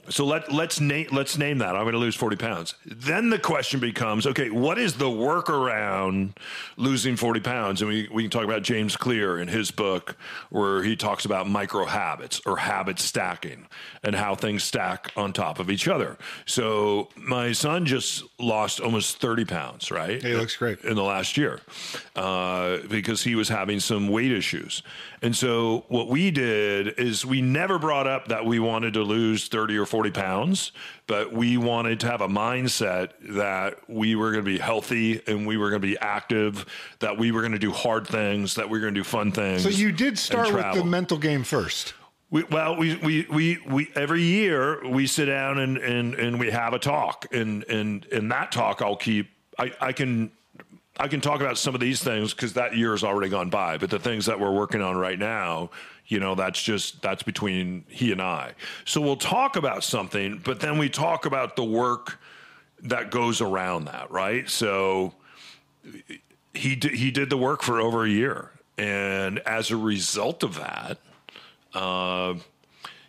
So 0.10 0.26
let 0.26 0.52
let's 0.52 0.80
name 0.80 1.08
let's 1.12 1.38
name 1.38 1.58
that. 1.60 1.76
I'm 1.76 1.84
going 1.84 1.94
to 1.94 2.00
lose 2.00 2.16
40 2.16 2.36
pounds. 2.38 2.76
Then 2.86 3.30
the 3.30 3.40
question 3.40 3.80
becomes, 3.80 4.26
okay, 4.26 4.50
what 4.50 4.78
is 4.78 4.94
the 4.94 5.10
workaround 5.10 6.36
losing 6.78 7.16
40 7.16 7.40
pounds? 7.42 7.82
And 7.82 7.90
we, 7.90 8.08
we 8.12 8.24
can 8.24 8.32
talk 8.32 8.44
about 8.44 8.64
James 8.64 8.96
Clear 8.96 9.40
in 9.40 9.48
his 9.48 9.72
book 9.72 10.16
where 10.50 10.84
he 10.84 10.96
talks 10.96 11.26
about 11.26 11.50
micro 11.50 11.86
habits 11.86 12.42
or 12.46 12.58
habit 12.58 13.00
stacking 13.00 13.68
and 14.04 14.16
how 14.16 14.36
things 14.36 14.64
stack 14.64 15.12
on 15.18 15.34
top 15.34 15.60
of 15.60 15.70
each 15.70 15.88
other. 15.88 16.18
So 16.46 17.10
my 17.16 17.52
son 17.52 17.86
just 17.86 18.24
lost 18.40 18.80
almost 18.80 19.20
30 19.20 19.46
pounds, 19.46 19.92
right? 19.92 20.22
He 20.22 20.34
looks 20.34 20.56
great. 20.56 20.80
in 20.82 20.96
the 20.96 21.04
last 21.04 21.38
year 21.38 21.60
uh, 22.16 22.78
because 22.90 23.24
he 23.24 23.36
was 23.36 23.50
having 23.50 23.80
some 23.80 24.08
weight 24.08 24.32
issues. 24.32 24.84
And 25.22 25.36
so 25.36 25.86
what 25.88 26.08
we 26.10 26.32
did 26.32 27.00
is 27.00 27.26
we 27.26 27.42
never 27.42 27.80
brought 27.80 28.08
up 28.08 28.28
that 28.28 28.46
we 28.46 28.60
wanted 28.60 28.94
to 28.94 29.02
lose 29.02 29.48
30 29.48 29.78
or 29.78 29.86
40 29.86 29.97
pounds, 30.12 30.72
but 31.08 31.32
we 31.34 31.58
wanted 31.58 32.00
to 32.02 32.08
have 32.08 32.22
a 32.22 32.28
mindset 32.28 33.12
that 33.22 33.78
we 33.90 34.16
were 34.16 34.32
going 34.32 34.44
to 34.44 34.52
be 34.52 34.58
healthy 34.58 35.22
and 35.28 35.48
we 35.48 35.58
were 35.58 35.70
going 35.70 35.82
to 35.82 35.88
be 35.88 35.98
active, 35.98 36.66
that 37.00 37.18
we 37.18 37.32
were 37.32 37.42
going 37.42 37.54
to 37.54 37.60
do 37.60 37.72
hard 37.72 38.08
things, 38.08 38.56
that 38.56 38.70
we 38.70 38.78
were 38.78 38.82
going 38.82 38.94
to 38.94 39.00
do 39.00 39.04
fun 39.04 39.32
things. 39.32 39.64
So 39.64 39.70
you 39.70 39.92
did 39.92 40.18
start 40.18 40.54
with 40.54 40.76
the 40.76 40.84
mental 40.84 41.18
game 41.18 41.44
first. 41.44 41.94
We, 42.30 42.44
well, 42.44 42.76
we, 42.76 42.96
we, 42.98 43.26
we, 43.30 43.58
we, 43.70 43.92
every 43.96 44.22
year 44.22 44.86
we 44.88 45.08
sit 45.08 45.26
down 45.26 45.60
and, 45.60 45.78
and, 45.78 46.14
and 46.16 46.40
we 46.40 46.52
have 46.52 46.74
a 46.74 46.80
talk 46.80 47.26
and, 47.32 47.64
and, 47.66 48.04
in 48.06 48.28
that 48.30 48.52
talk 48.52 48.82
I'll 48.82 48.98
keep, 48.98 49.30
I, 49.58 49.72
I 49.80 49.94
can, 49.94 50.32
I 51.00 51.08
can 51.08 51.22
talk 51.22 51.42
about 51.42 51.58
some 51.58 51.76
of 51.76 51.80
these 51.80 52.04
things 52.04 52.34
because 52.34 52.54
that 52.54 52.76
year 52.76 52.92
has 52.92 53.04
already 53.04 53.30
gone 53.30 53.50
by, 53.50 53.78
but 53.78 53.90
the 53.90 54.00
things 54.00 54.26
that 54.26 54.40
we're 54.40 54.52
working 54.52 54.82
on 54.82 54.98
right 54.98 55.18
now, 55.18 55.70
you 56.08 56.20
know, 56.20 56.36
that's 56.36 56.62
just, 56.62 57.02
that's 57.02 57.24
between 57.24 57.84
he 57.88 58.12
and 58.12 58.22
I. 58.22 58.54
So 58.86 59.02
we'll 59.02 59.18
talk 59.18 59.56
about 59.56 59.84
something, 59.84 60.42
but 60.44 60.60
then 60.60 60.78
we 60.78 60.90
talk 60.90 61.26
about 61.26 61.56
the 61.56 61.64
work 61.64 62.20
that 62.84 63.12
goes 63.12 63.42
around 63.42 63.86
that, 63.86 64.10
right? 64.12 64.50
So, 64.50 65.14
he 66.54 66.76
did, 66.76 66.94
he 66.94 67.12
did 67.12 67.30
the 67.30 67.38
work 67.38 67.62
for 67.62 67.80
over 67.80 68.04
a 68.04 68.10
year, 68.10 68.52
and 68.78 69.40
as 69.40 69.72
a 69.72 69.78
result 69.78 70.44
of 70.44 70.56
that, 70.56 70.98
uh, 71.74 72.36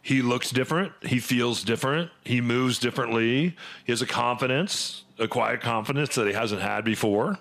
he 0.03 0.23
looks 0.23 0.51
different. 0.51 0.93
He 1.03 1.19
feels 1.19 1.63
different. 1.63 2.11
He 2.25 2.41
moves 2.41 2.79
differently. 2.79 3.57
He 3.85 3.93
has 3.93 4.01
a 4.01 4.07
confidence, 4.07 5.05
a 5.19 5.29
quiet 5.29 5.61
confidence 5.61 6.15
that 6.15 6.27
he 6.27 6.33
hasn't 6.33 6.63
had 6.63 6.85
before. 6.85 7.39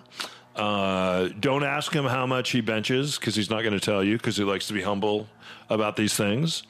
Uh, 0.58 1.28
don't 1.38 1.62
ask 1.62 1.92
him 1.92 2.04
how 2.04 2.26
much 2.26 2.50
he 2.50 2.60
benches 2.60 3.16
because 3.16 3.36
he's 3.36 3.48
not 3.48 3.62
going 3.62 3.72
to 3.72 3.80
tell 3.80 4.02
you 4.02 4.16
because 4.16 4.36
he 4.36 4.42
likes 4.42 4.66
to 4.66 4.74
be 4.74 4.82
humble 4.82 5.28
about 5.70 5.94
these 5.94 6.14
things. 6.14 6.64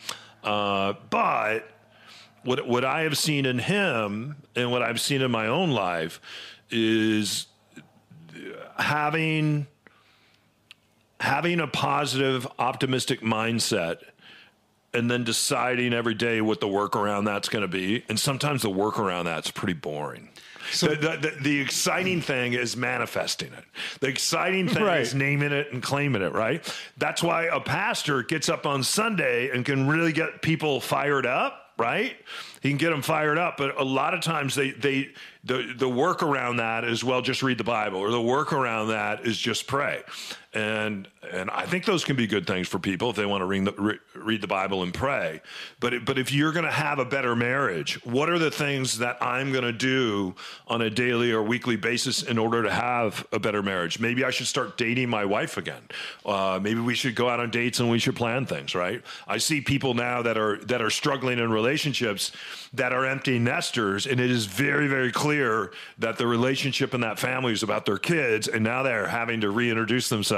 Uh, 0.44 0.93
but 1.08 1.67
what 2.44 2.69
what 2.69 2.85
I 2.85 3.02
have 3.02 3.17
seen 3.17 3.46
in 3.46 3.58
him 3.58 4.37
and 4.55 4.70
what 4.70 4.82
I've 4.82 5.00
seen 5.00 5.23
in 5.23 5.31
my 5.31 5.46
own 5.46 5.70
life 5.70 6.20
is 6.70 7.46
having 8.76 9.67
having 11.20 11.58
a 11.61 11.67
positive, 11.67 12.47
optimistic 12.59 13.23
mindset 13.23 13.99
and 14.95 15.11
then 15.11 15.25
deciding 15.25 15.92
every 15.92 16.14
day 16.14 16.40
what 16.40 16.61
the 16.61 16.68
work 16.68 16.97
around 16.97 17.25
that's 17.25 17.49
going 17.49 17.62
to 17.62 17.68
be. 17.68 18.04
And 18.09 18.18
sometimes 18.18 18.62
the 18.62 18.71
work 18.71 18.99
around 18.99 19.26
that's 19.26 19.50
pretty 19.50 19.75
boring. 19.75 20.30
The, 20.73 20.89
the, 20.89 21.17
the, 21.31 21.37
the 21.43 21.61
exciting 21.61 22.21
thing 22.21 22.53
is 22.53 22.77
manifesting 22.77 23.53
it. 23.53 23.65
The 24.01 24.09
exciting 24.09 24.69
thing 24.69 24.83
Right. 24.85 25.01
is 25.01 25.15
naming 25.15 25.53
it 25.53 25.73
and 25.73 25.83
claiming 25.83 26.23
it, 26.23 26.33
right? 26.33 26.63
That's 26.97 27.23
why 27.23 27.45
a 27.45 27.61
pastor 27.61 28.23
gets 28.23 28.49
up 28.49 28.67
on 28.67 28.83
Sunday 28.83 29.51
and 29.51 29.65
can 29.65 29.87
really 29.89 30.13
get 30.13 30.43
people 30.43 30.81
fired 30.81 31.27
up, 31.27 31.73
right? 31.79 32.17
He 32.61 32.71
can 32.71 32.79
get 32.79 32.91
them 32.91 33.03
fired 33.03 33.39
up, 33.39 33.57
but 33.57 33.81
a 33.81 33.85
lot 33.85 34.15
of 34.15 34.21
times 34.21 34.55
they 34.55 34.73
they 34.73 35.11
the 35.45 35.73
the 35.77 35.89
work 35.89 36.23
around 36.25 36.57
that 36.57 36.85
is 36.85 37.05
well 37.05 37.23
just 37.23 37.43
read 37.43 37.57
the 37.59 37.65
Bible, 37.65 38.01
or 38.01 38.11
the 38.11 38.21
work 38.21 38.53
around 38.53 38.89
that 38.89 39.25
is 39.25 39.39
just 39.39 39.67
pray, 39.69 40.03
and 40.55 41.07
and 41.31 41.50
I 41.50 41.67
think 41.67 41.85
those 41.85 42.05
can 42.05 42.17
be 42.17 42.26
good 42.26 42.47
things 42.47 42.69
for 42.69 42.78
people 42.78 43.11
if 43.11 43.17
they 43.17 43.26
want 43.26 43.43
to 43.43 43.45
read 43.45 43.67
the, 43.67 43.73
re, 43.73 43.99
read 44.14 44.40
the 44.40 44.47
Bible 44.47 44.83
and 44.83 44.95
pray. 44.95 45.43
But 45.78 45.93
it- 45.93 46.05
but 46.07 46.19
if 46.19 46.33
you're 46.33 46.52
going 46.52 46.64
to 46.64 46.71
have 46.71 46.99
a 46.99 47.05
better 47.05 47.37
marriage, 47.37 48.02
what 48.07 48.31
are 48.31 48.38
the 48.38 48.50
things 48.50 48.99
that 48.99 49.19
I'm 49.21 49.52
going 49.52 49.64
to 49.64 49.73
do 49.73 50.35
on 50.67 50.81
a 50.81 50.88
daily 50.88 51.33
or 51.33 51.43
weekly 51.43 51.76
basis 51.76 52.23
in 52.23 52.38
order 52.38 52.62
to 52.62 52.71
have 52.71 53.26
a 53.31 53.38
better 53.38 53.62
marriage? 53.62 54.00
Maybe 54.00 54.25
I 54.25 54.31
should 54.31 54.47
start 54.47 54.78
dating 54.78 55.11
my 55.11 55.26
wife 55.26 55.59
again. 55.59 55.83
Uh, 56.25 56.59
maybe 56.62 56.81
we 56.81 56.95
should 56.95 57.14
go 57.14 57.28
out 57.28 57.40
on 57.40 57.50
dates 57.50 57.81
and 57.81 57.90
we 57.90 57.99
should 57.99 58.17
plan 58.17 58.47
things. 58.47 58.75
Right? 58.75 59.02
I 59.26 59.37
see 59.37 59.61
people 59.61 59.93
now 59.93 60.23
that 60.23 60.38
are 60.38 60.57
that 60.64 60.81
are 60.81 60.90
struggling 60.90 61.38
in 61.40 61.50
relationships 61.50 62.33
that 62.73 62.93
are 62.95 63.05
empty 63.05 63.38
nesters, 63.38 64.07
and 64.07 64.19
it 64.19 64.31
is 64.31 64.47
very 64.47 64.87
very 64.88 65.12
clear 65.12 65.73
that 65.99 66.17
the 66.17 66.26
relationship 66.26 66.95
in 66.95 67.02
that 67.02 67.19
family 67.19 67.52
is 67.52 67.62
about 67.62 67.85
their 67.85 67.99
kids, 67.99 68.49
and 68.49 68.64
now 68.64 68.83
they're 68.83 69.09
having 69.09 69.43
to 69.43 69.50
reintroduce 69.50 70.09
themselves 70.09 70.38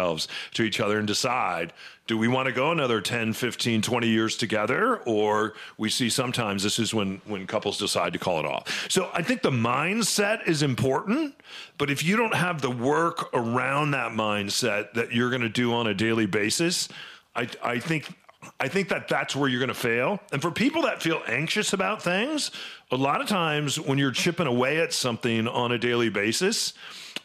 to 0.54 0.62
each 0.62 0.80
other 0.80 0.98
and 0.98 1.06
decide 1.06 1.72
do 2.06 2.18
we 2.18 2.26
want 2.26 2.46
to 2.46 2.52
go 2.52 2.72
another 2.72 3.00
10 3.00 3.32
15 3.34 3.82
20 3.82 4.08
years 4.08 4.36
together 4.36 4.96
or 5.06 5.54
we 5.78 5.88
see 5.88 6.10
sometimes 6.10 6.62
this 6.64 6.78
is 6.78 6.92
when 6.92 7.20
when 7.24 7.46
couples 7.46 7.78
decide 7.78 8.12
to 8.12 8.18
call 8.18 8.40
it 8.40 8.44
off. 8.44 8.90
So 8.90 9.08
i 9.14 9.22
think 9.22 9.42
the 9.42 9.50
mindset 9.50 10.48
is 10.48 10.62
important 10.62 11.34
but 11.78 11.90
if 11.90 12.02
you 12.02 12.16
don't 12.16 12.34
have 12.34 12.62
the 12.62 12.70
work 12.70 13.30
around 13.32 13.92
that 13.92 14.12
mindset 14.12 14.94
that 14.94 15.12
you're 15.12 15.30
going 15.30 15.42
to 15.42 15.48
do 15.48 15.72
on 15.72 15.86
a 15.86 15.94
daily 15.94 16.26
basis 16.26 16.88
i 17.36 17.48
i 17.62 17.78
think 17.78 18.12
I 18.58 18.68
think 18.68 18.88
that 18.88 19.08
that's 19.08 19.36
where 19.36 19.48
you're 19.48 19.60
going 19.60 19.68
to 19.68 19.74
fail. 19.74 20.18
And 20.32 20.40
for 20.40 20.50
people 20.50 20.82
that 20.82 21.02
feel 21.02 21.22
anxious 21.26 21.72
about 21.72 22.02
things, 22.02 22.50
a 22.90 22.96
lot 22.96 23.20
of 23.20 23.26
times 23.26 23.78
when 23.78 23.98
you're 23.98 24.12
chipping 24.12 24.46
away 24.46 24.80
at 24.80 24.92
something 24.92 25.46
on 25.46 25.72
a 25.72 25.78
daily 25.78 26.08
basis, 26.08 26.72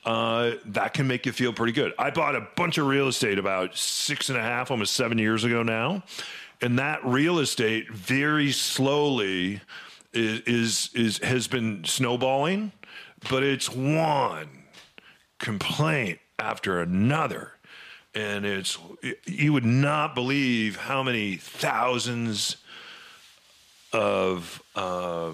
uh, 0.06 0.52
that 0.66 0.94
can 0.94 1.08
make 1.08 1.26
you 1.26 1.32
feel 1.32 1.54
pretty 1.54 1.74
good. 1.74 1.94
I 1.98 2.12
bought 2.12 2.36
a 2.36 2.48
bunch 2.56 2.78
of 2.78 2.86
real 2.88 3.08
estate 3.08 3.40
about 3.40 3.76
six 3.78 4.30
and 4.30 4.38
a 4.38 4.42
half, 4.42 4.72
almost 4.72 4.94
seven 4.94 5.18
years 5.18 5.44
ago 5.44 5.64
now. 5.64 6.04
And 6.62 6.80
that 6.80 7.06
real 7.06 7.40
estate 7.40 7.92
very 7.92 8.52
slowly 8.52 9.62
is, 10.14 10.42
is, 10.42 10.90
is 10.94 11.18
has 11.20 11.48
been 11.48 11.84
snowballing, 11.84 12.72
but 13.30 13.44
it's 13.44 13.70
one 13.70 14.64
complaint 15.40 16.20
after 16.40 16.82
another 16.82 17.55
and 18.16 18.46
it's 18.46 18.78
you 19.26 19.54
would 19.54 19.66
not 19.66 20.16
believe 20.16 20.78
how 20.78 21.04
many 21.04 21.36
thousands 21.36 22.58
of 23.92 24.62
uh, 24.76 25.32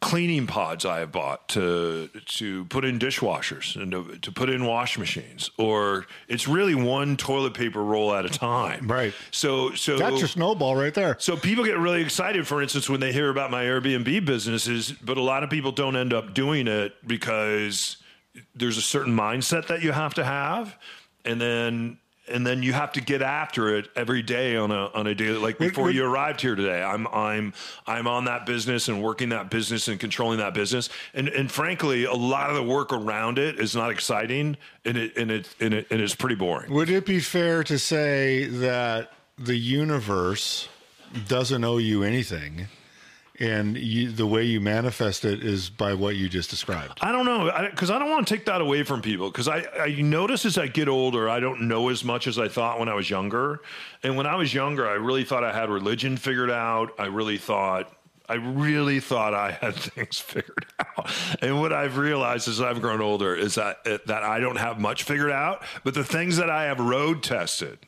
cleaning 0.00 0.46
pods 0.46 0.84
I 0.84 0.98
have 0.98 1.12
bought 1.12 1.48
to 1.50 2.08
to 2.08 2.64
put 2.66 2.84
in 2.84 2.98
dishwashers 2.98 3.74
and 3.74 3.90
to, 3.92 4.18
to 4.18 4.32
put 4.32 4.50
in 4.50 4.64
wash 4.64 4.98
machines, 4.98 5.50
or 5.56 6.06
it's 6.28 6.46
really 6.46 6.74
one 6.74 7.16
toilet 7.16 7.54
paper 7.54 7.82
roll 7.82 8.14
at 8.14 8.26
a 8.26 8.28
time. 8.28 8.86
Right. 8.86 9.14
So 9.30 9.74
so 9.74 9.96
That's 9.96 10.18
your 10.18 10.28
snowball 10.28 10.76
right 10.76 10.92
there. 10.92 11.16
so 11.18 11.36
people 11.36 11.64
get 11.64 11.78
really 11.78 12.02
excited, 12.02 12.46
for 12.46 12.62
instance, 12.62 12.88
when 12.88 13.00
they 13.00 13.12
hear 13.12 13.30
about 13.30 13.50
my 13.50 13.64
Airbnb 13.64 14.24
businesses, 14.24 14.92
but 14.92 15.16
a 15.16 15.22
lot 15.22 15.42
of 15.42 15.50
people 15.50 15.72
don't 15.72 15.96
end 15.96 16.12
up 16.12 16.34
doing 16.34 16.68
it 16.68 16.94
because 17.06 17.96
there's 18.54 18.78
a 18.78 18.82
certain 18.82 19.14
mindset 19.14 19.66
that 19.68 19.82
you 19.82 19.92
have 19.92 20.14
to 20.14 20.24
have, 20.24 20.76
and 21.24 21.40
then 21.40 21.98
and 22.26 22.46
then 22.46 22.62
you 22.62 22.72
have 22.72 22.92
to 22.92 23.00
get 23.00 23.20
after 23.22 23.76
it 23.76 23.88
every 23.96 24.22
day 24.22 24.56
on 24.56 24.70
a 24.70 24.86
on 24.94 25.06
a 25.06 25.14
daily. 25.14 25.38
Like 25.38 25.58
before 25.58 25.90
you 25.90 26.04
arrived 26.04 26.40
here 26.40 26.54
today, 26.54 26.82
I'm 26.82 27.06
I'm 27.08 27.52
I'm 27.86 28.06
on 28.06 28.24
that 28.24 28.46
business 28.46 28.88
and 28.88 29.02
working 29.02 29.28
that 29.30 29.50
business 29.50 29.88
and 29.88 30.00
controlling 30.00 30.38
that 30.38 30.54
business, 30.54 30.88
and 31.12 31.28
and 31.28 31.50
frankly, 31.50 32.04
a 32.04 32.14
lot 32.14 32.50
of 32.50 32.56
the 32.56 32.62
work 32.62 32.92
around 32.92 33.38
it 33.38 33.58
is 33.60 33.74
not 33.74 33.90
exciting, 33.90 34.56
and 34.84 34.96
it 34.96 35.16
and 35.16 35.30
it 35.30 35.54
and 35.60 35.74
it 35.74 35.86
and 35.90 36.00
it's 36.00 36.14
pretty 36.14 36.36
boring. 36.36 36.72
Would 36.72 36.90
it 36.90 37.06
be 37.06 37.20
fair 37.20 37.62
to 37.64 37.78
say 37.78 38.46
that 38.46 39.12
the 39.38 39.56
universe 39.56 40.68
doesn't 41.28 41.64
owe 41.64 41.78
you 41.78 42.02
anything, 42.02 42.66
and 43.40 43.76
you, 43.76 44.10
the 44.10 44.26
way 44.26 44.44
you 44.44 44.60
manifest 44.60 45.24
it 45.24 45.42
is 45.42 45.68
by 45.68 45.94
what 45.94 46.16
you 46.16 46.28
just 46.28 46.50
described? 46.50 46.98
I 47.02 47.10
don't 47.10 47.24
know 47.24 47.50
because 47.70 47.90
I, 47.90 47.96
I, 47.96 47.98
don't 47.98 48.10
want 48.10 48.28
to 48.28 48.34
take 48.34 48.46
that 48.46 48.60
away 48.60 48.84
from 48.84 49.02
people 49.02 49.30
because 49.30 49.48
I, 49.48 49.66
I 49.78 49.94
notice 50.00 50.44
as 50.44 50.56
I 50.56 50.68
get 50.68 50.88
older 50.88 51.28
I 51.28 51.40
don't 51.40 51.62
know 51.62 51.88
as 51.88 52.04
much 52.04 52.26
as 52.26 52.38
I 52.38 52.48
thought 52.48 52.78
when 52.78 52.88
I 52.88 52.94
was 52.94 53.10
younger, 53.10 53.60
and 54.02 54.16
when 54.16 54.26
I 54.26 54.36
was 54.36 54.54
younger 54.54 54.88
I 54.88 54.94
really 54.94 55.24
thought 55.24 55.42
I 55.42 55.52
had 55.52 55.68
religion 55.68 56.16
figured 56.16 56.50
out. 56.50 56.92
I 56.98 57.06
really 57.06 57.38
thought 57.38 57.92
I 58.28 58.34
really 58.34 59.00
thought 59.00 59.34
I 59.34 59.50
had 59.50 59.74
things 59.74 60.18
figured 60.18 60.66
out. 60.78 61.10
And 61.42 61.60
what 61.60 61.72
I've 61.72 61.98
realized 61.98 62.48
as 62.48 62.60
I've 62.60 62.80
grown 62.80 63.00
older 63.00 63.34
is 63.34 63.56
that 63.56 63.78
eh, 63.84 63.98
that 64.06 64.22
I 64.22 64.38
don't 64.38 64.56
have 64.56 64.78
much 64.78 65.02
figured 65.02 65.32
out, 65.32 65.62
but 65.82 65.94
the 65.94 66.04
things 66.04 66.36
that 66.36 66.50
I 66.50 66.64
have 66.64 66.78
road 66.78 67.22
tested, 67.24 67.78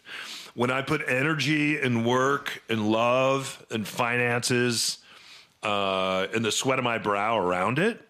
when 0.55 0.73
I 0.73 0.83
put 0.83 1.03
energy 1.07 1.79
and 1.79 2.05
work 2.05 2.63
and 2.69 2.91
love 2.91 3.65
and 3.71 3.87
finances 3.87 4.99
uh, 5.67 6.29
and 6.35 6.45
the 6.45 6.53
sweat 6.53 6.79
of 6.79 6.85
my 6.85 6.99
brow 6.99 7.39
around 7.39 7.79
it, 7.79 8.01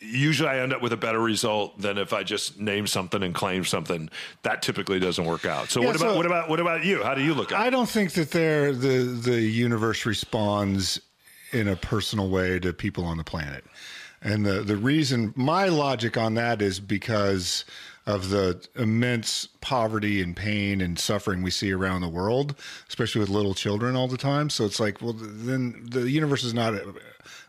usually 0.00 0.48
I 0.48 0.60
end 0.60 0.72
up 0.72 0.80
with 0.82 0.92
a 0.92 0.96
better 0.96 1.20
result 1.20 1.78
than 1.80 1.98
if 1.98 2.12
I 2.12 2.22
just 2.22 2.58
name 2.58 2.86
something 2.86 3.22
and 3.22 3.34
claim 3.34 3.64
something. 3.64 4.08
That 4.42 4.62
typically 4.62 4.98
doesn't 4.98 5.24
work 5.24 5.44
out. 5.44 5.68
So 5.70 5.80
Yeah, 5.80 5.88
what 5.88 5.96
about 5.96 6.10
so- 6.10 6.16
what 6.16 6.26
about 6.26 6.48
what 6.48 6.60
about 6.60 6.84
you? 6.84 7.02
How 7.02 7.14
do 7.14 7.22
you 7.22 7.34
look 7.34 7.52
at 7.52 7.60
it? 7.60 7.66
I 7.66 7.70
don't 7.70 7.88
think 7.88 8.12
that 8.12 8.30
there 8.30 8.72
the 8.72 8.98
the 9.04 9.40
universe 9.40 10.06
responds 10.06 11.00
in 11.52 11.68
a 11.68 11.76
personal 11.76 12.28
way 12.30 12.58
to 12.60 12.72
people 12.72 13.04
on 13.04 13.16
the 13.18 13.24
planet. 13.24 13.64
And 14.22 14.44
the 14.46 14.62
the 14.62 14.76
reason 14.76 15.32
my 15.36 15.66
logic 15.66 16.16
on 16.16 16.34
that 16.34 16.62
is 16.62 16.80
because 16.80 17.64
of 18.10 18.30
the 18.30 18.66
immense 18.76 19.46
poverty 19.60 20.20
and 20.20 20.36
pain 20.36 20.80
and 20.80 20.98
suffering 20.98 21.42
we 21.42 21.50
see 21.50 21.72
around 21.72 22.00
the 22.00 22.08
world, 22.08 22.56
especially 22.88 23.20
with 23.20 23.28
little 23.28 23.54
children 23.54 23.94
all 23.94 24.08
the 24.08 24.18
time. 24.18 24.50
So 24.50 24.64
it's 24.64 24.80
like, 24.80 25.00
well, 25.00 25.14
then 25.16 25.86
the 25.88 26.10
universe 26.10 26.44
is 26.44 26.52
not 26.52 26.74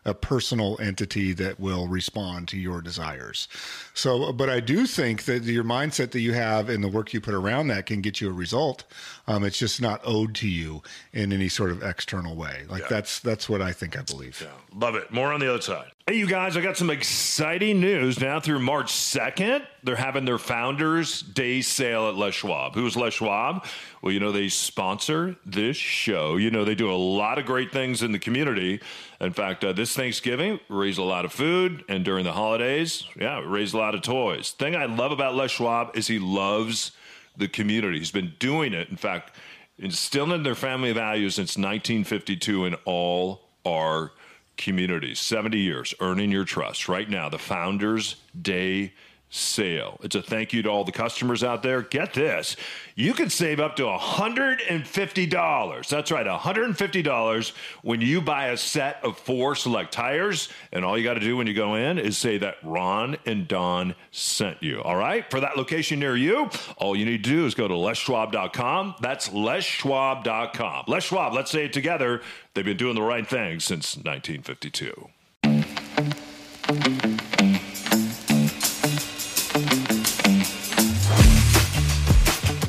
a, 0.04 0.14
personal 0.14 0.78
entity 0.80 1.32
that 1.32 1.58
will 1.58 1.88
respond 1.88 2.48
to 2.48 2.56
your 2.56 2.80
desires. 2.80 3.48
So, 3.94 4.32
but 4.32 4.48
I 4.48 4.60
do 4.60 4.86
think 4.86 5.24
that 5.24 5.42
your 5.42 5.64
mindset 5.64 6.12
that 6.12 6.20
you 6.20 6.32
have 6.32 6.68
and 6.68 6.82
the 6.82 6.88
work 6.88 7.12
you 7.12 7.20
put 7.20 7.34
around 7.34 7.68
that 7.68 7.86
can 7.86 8.00
get 8.00 8.20
you 8.20 8.30
a 8.30 8.32
result. 8.32 8.84
Um, 9.26 9.44
it's 9.44 9.58
just 9.58 9.80
not 9.80 10.00
owed 10.04 10.34
to 10.36 10.48
you 10.48 10.82
in 11.12 11.32
any 11.32 11.48
sort 11.48 11.70
of 11.70 11.82
external 11.82 12.36
way. 12.36 12.62
Like 12.68 12.88
that's 12.88 13.20
that's 13.20 13.48
what 13.48 13.60
I 13.60 13.72
think 13.72 13.98
I 13.98 14.02
believe. 14.02 14.40
Yeah, 14.40 14.78
love 14.78 14.94
it. 14.94 15.12
More 15.12 15.32
on 15.32 15.40
the 15.40 15.48
other 15.48 15.62
side. 15.62 15.92
Hey, 16.08 16.16
you 16.16 16.26
guys, 16.26 16.56
I 16.56 16.60
got 16.62 16.76
some 16.76 16.90
exciting 16.90 17.80
news 17.80 18.20
now 18.20 18.40
through 18.40 18.58
March 18.58 18.92
2nd. 18.92 19.64
They're 19.84 19.94
having 19.94 20.24
their 20.24 20.38
Founders 20.38 21.22
Day 21.22 21.60
sale 21.60 22.08
at 22.08 22.16
Les 22.16 22.34
Schwab. 22.34 22.74
Who's 22.74 22.96
Les 22.96 23.14
Schwab? 23.14 23.64
Well, 24.02 24.12
you 24.12 24.18
know, 24.18 24.32
they 24.32 24.48
sponsor 24.48 25.36
this 25.46 25.76
show. 25.76 26.38
You 26.38 26.50
know, 26.50 26.64
they 26.64 26.74
do 26.74 26.90
a 26.90 26.96
lot 26.96 27.38
of 27.38 27.46
great 27.46 27.70
things 27.70 28.02
in 28.02 28.10
the 28.10 28.18
community. 28.18 28.80
In 29.22 29.32
fact, 29.32 29.62
uh, 29.62 29.72
this 29.72 29.94
Thanksgiving, 29.94 30.58
raised 30.68 30.98
a 30.98 31.04
lot 31.04 31.24
of 31.24 31.32
food. 31.32 31.84
And 31.88 32.04
during 32.04 32.24
the 32.24 32.32
holidays, 32.32 33.04
yeah, 33.18 33.40
raised 33.44 33.72
a 33.72 33.78
lot 33.78 33.94
of 33.94 34.02
toys. 34.02 34.50
Thing 34.50 34.74
I 34.74 34.86
love 34.86 35.12
about 35.12 35.36
Les 35.36 35.52
Schwab 35.52 35.96
is 35.96 36.08
he 36.08 36.18
loves 36.18 36.90
the 37.36 37.46
community. 37.46 37.98
He's 37.98 38.10
been 38.10 38.34
doing 38.40 38.72
it. 38.74 38.88
In 38.88 38.96
fact, 38.96 39.36
instilling 39.78 40.42
their 40.42 40.56
family 40.56 40.92
values 40.92 41.36
since 41.36 41.56
1952 41.56 42.66
in 42.66 42.74
all 42.84 43.42
our 43.64 44.12
communities. 44.56 45.20
70 45.20 45.56
years 45.56 45.94
earning 46.00 46.32
your 46.32 46.44
trust. 46.44 46.88
Right 46.88 47.08
now, 47.08 47.28
the 47.28 47.38
Founders 47.38 48.16
Day 48.40 48.92
sale. 49.32 49.98
It's 50.02 50.14
a 50.14 50.20
thank 50.20 50.52
you 50.52 50.60
to 50.62 50.68
all 50.68 50.84
the 50.84 50.92
customers 50.92 51.42
out 51.42 51.62
there. 51.62 51.80
Get 51.80 52.12
this. 52.12 52.54
You 52.94 53.14
can 53.14 53.30
save 53.30 53.60
up 53.60 53.76
to 53.76 53.84
$150. 53.84 55.88
That's 55.88 56.12
right, 56.12 56.26
$150 56.26 57.52
when 57.80 58.02
you 58.02 58.20
buy 58.20 58.48
a 58.48 58.58
set 58.58 59.02
of 59.02 59.18
four 59.18 59.54
select 59.54 59.90
tires. 59.90 60.50
And 60.70 60.84
all 60.84 60.98
you 60.98 61.04
got 61.04 61.14
to 61.14 61.20
do 61.20 61.38
when 61.38 61.46
you 61.46 61.54
go 61.54 61.76
in 61.76 61.98
is 61.98 62.18
say 62.18 62.36
that 62.38 62.56
Ron 62.62 63.16
and 63.24 63.48
Don 63.48 63.94
sent 64.10 64.62
you. 64.62 64.82
All 64.82 64.96
right? 64.96 65.28
For 65.30 65.40
that 65.40 65.56
location 65.56 65.98
near 65.98 66.14
you, 66.14 66.50
all 66.76 66.94
you 66.94 67.06
need 67.06 67.24
to 67.24 67.30
do 67.30 67.46
is 67.46 67.54
go 67.54 67.66
to 67.66 67.74
leschwab.com. 67.74 68.96
That's 69.00 69.30
leschwab.com. 69.30 70.84
Les 70.88 71.02
Schwab, 71.02 71.32
let's 71.32 71.50
say 71.50 71.64
it 71.64 71.72
together. 71.72 72.20
They've 72.52 72.64
been 72.64 72.76
doing 72.76 72.96
the 72.96 73.02
right 73.02 73.26
thing 73.26 73.60
since 73.60 73.96
1952. 73.96 75.08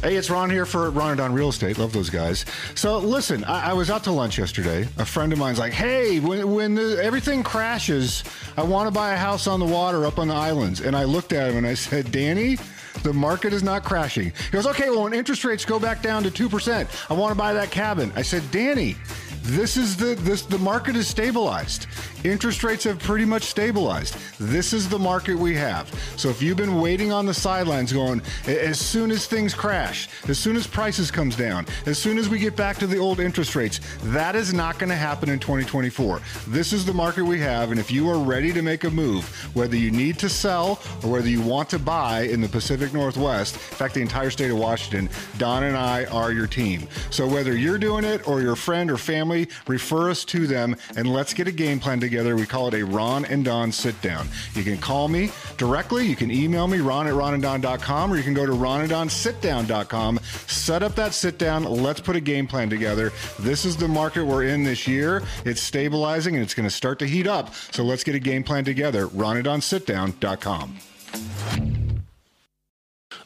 Hey, 0.04 0.18
it's 0.18 0.30
Ron 0.30 0.50
here 0.50 0.66
for 0.66 0.90
Ron 0.90 1.12
and 1.12 1.18
Don 1.18 1.32
Real 1.32 1.48
Estate. 1.48 1.78
Love 1.78 1.94
those 1.94 2.10
guys. 2.10 2.44
So, 2.76 2.98
listen, 2.98 3.46
I, 3.46 3.70
I 3.70 3.74
was 3.74 3.90
out 3.90 4.04
to 4.04 4.12
lunch 4.12 4.38
yesterday. 4.38 4.86
A 4.98 5.06
friend 5.06 5.32
of 5.32 5.40
mine's 5.40 5.60
like, 5.60 5.72
"Hey, 5.72 6.20
when 6.20 6.54
when 6.54 6.76
the, 6.76 7.02
everything 7.02 7.42
crashes, 7.42 8.26
I 8.58 8.64
want 8.64 8.88
to 8.88 8.92
buy 8.92 9.14
a 9.14 9.18
house 9.18 9.48
on 9.48 9.62
the 9.62 9.66
water 9.66 10.06
up 10.06 10.20
on 10.20 10.28
the 10.28 10.34
islands." 10.34 10.82
And 10.82 10.94
I 10.94 11.06
looked 11.06 11.32
at 11.32 11.50
him 11.50 11.56
and 11.56 11.66
I 11.66 11.76
said, 11.76 12.12
"Danny." 12.12 12.58
The 13.04 13.14
market 13.14 13.54
is 13.54 13.64
not 13.64 13.84
crashing. 13.84 14.26
He 14.26 14.52
goes, 14.52 14.68
okay, 14.68 14.90
well, 14.90 15.04
when 15.04 15.14
interest 15.14 15.44
rates 15.44 15.66
go 15.66 15.80
back 15.80 16.02
down 16.04 16.24
to 16.24 16.30
2%, 16.30 17.10
I 17.10 17.14
want 17.16 17.32
to 17.32 17.36
buy 17.36 17.52
that 17.52 17.72
cabin. 17.72 18.14
I 18.16 18.22
said, 18.22 18.44
Danny, 18.52 18.96
this 19.44 19.76
is 19.76 19.98
the 19.98 20.16
this 20.16 20.44
the 20.44 20.58
market 20.58 20.96
is 20.96 21.08
stabilized. 21.08 21.88
Interest 22.24 22.64
rates 22.64 22.86
have 22.86 23.00
pretty 23.00 23.26
much 23.26 23.44
stabilized. 23.44 24.16
This 24.40 24.72
is 24.72 24.88
the 24.88 24.98
market 24.98 25.38
we 25.38 25.54
have. 25.56 25.94
So 26.16 26.30
if 26.30 26.42
you've 26.42 26.56
been 26.56 26.80
waiting 26.80 27.12
on 27.12 27.26
the 27.26 27.34
sidelines 27.34 27.92
going 27.92 28.22
as 28.48 28.80
soon 28.80 29.12
as 29.12 29.28
things 29.28 29.54
crash, 29.54 30.08
as 30.30 30.40
soon 30.40 30.56
as 30.56 30.66
prices 30.66 31.12
comes 31.12 31.36
down, 31.36 31.66
as 31.86 31.98
soon 31.98 32.18
as 32.18 32.30
we 32.30 32.40
get 32.40 32.56
back 32.56 32.78
to 32.78 32.88
the 32.88 32.98
old 32.98 33.20
interest 33.20 33.58
rates, 33.58 33.82
that 34.04 34.36
is 34.36 34.54
not 34.54 34.80
going 34.80 34.90
to 34.90 34.96
happen 34.96 35.30
in 35.30 35.40
2024. 35.40 36.22
This 36.48 36.72
is 36.72 36.86
the 36.86 36.94
market 36.94 37.26
we 37.26 37.42
have 37.42 37.72
and 37.72 37.80
if 37.80 37.92
you 37.92 38.10
are 38.10 38.20
ready 38.20 38.54
to 38.54 38.62
make 38.62 38.86
a 38.86 38.90
move, 38.90 39.26
whether 39.54 39.76
you 39.76 39.92
need 39.92 40.18
to 40.20 40.30
sell 40.30 40.80
or 41.04 41.12
whether 41.12 41.28
you 41.28 41.42
want 41.42 41.70
to 41.72 41.80
buy 41.80 42.22
in 42.22 42.40
the 42.40 42.48
Pacific 42.48 42.94
Northwest, 42.94 43.56
in 43.56 43.76
fact 43.76 43.96
the 43.96 44.02
entire 44.02 44.30
state 44.30 44.52
of 44.52 44.58
Washington, 44.58 45.10
Don 45.38 45.64
and 45.64 45.76
I 45.76 46.06
are 46.06 46.32
your 46.32 46.48
team. 46.48 46.88
So 47.10 47.28
whether 47.28 47.58
you're 47.58 47.78
doing 47.78 48.06
it 48.06 48.26
or 48.26 48.40
your 48.40 48.56
friend 48.56 48.90
or 48.90 48.98
family, 48.98 49.33
refer 49.68 50.10
us 50.10 50.26
to 50.26 50.48
them 50.48 50.76
and 50.96 51.12
let's 51.12 51.34
get 51.34 51.48
a 51.48 51.52
game 51.52 51.80
plan 51.80 52.00
together. 52.00 52.36
We 52.36 52.46
call 52.46 52.68
it 52.68 52.74
a 52.74 52.84
Ron 52.84 53.26
and 53.26 53.44
Don 53.44 53.72
sit 53.72 54.00
down. 54.02 54.28
You 54.54 54.64
can 54.64 54.78
call 54.78 55.08
me 55.08 55.32
directly. 55.58 56.06
You 56.06 56.16
can 56.16 56.32
email 56.32 56.68
me, 56.68 56.80
ron 56.80 57.08
at 57.08 57.14
ronanddon.com, 57.14 58.14
or 58.14 58.18
you 58.18 58.24
can 58.24 58.34
go 58.34 58.46
to 58.46 58.52
ronanddonsitdown.com. 58.52 60.20
Set 60.48 60.84
up 60.84 60.96
that 60.96 61.14
sit 61.14 61.38
down. 61.38 61.64
Let's 61.64 62.00
put 62.00 62.16
a 62.16 62.22
game 62.22 62.48
plan 62.48 62.70
together. 62.70 63.12
This 63.40 63.66
is 63.66 63.78
the 63.78 63.88
market 63.88 64.26
we're 64.26 64.44
in 64.44 64.64
this 64.64 64.88
year. 64.88 65.24
It's 65.46 65.62
stabilizing 65.62 66.36
and 66.36 66.44
it's 66.44 66.54
going 66.54 66.68
to 66.68 66.76
start 66.76 67.00
to 67.00 67.08
heat 67.08 67.28
up. 67.28 67.54
So 67.72 67.84
let's 67.84 68.04
get 68.04 68.16
a 68.16 68.20
game 68.20 68.44
plan 68.44 68.64
together. 68.64 69.08
ronanddonsitdown.com. 69.08 71.83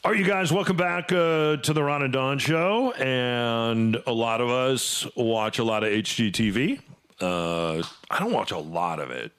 All 0.07 0.13
right, 0.13 0.19
you 0.21 0.25
guys, 0.25 0.53
welcome 0.53 0.77
back 0.77 1.11
uh, 1.11 1.57
to 1.57 1.73
the 1.73 1.83
Ron 1.83 2.01
and 2.01 2.13
Don 2.13 2.39
show. 2.39 2.93
And 2.93 4.01
a 4.07 4.13
lot 4.13 4.39
of 4.39 4.49
us 4.49 5.05
watch 5.17 5.59
a 5.59 5.65
lot 5.65 5.83
of 5.83 5.89
HGTV. 5.91 6.79
Uh, 7.19 7.83
I 8.09 8.19
don't 8.19 8.31
watch 8.31 8.51
a 8.51 8.57
lot 8.57 9.01
of 9.01 9.11
it. 9.11 9.33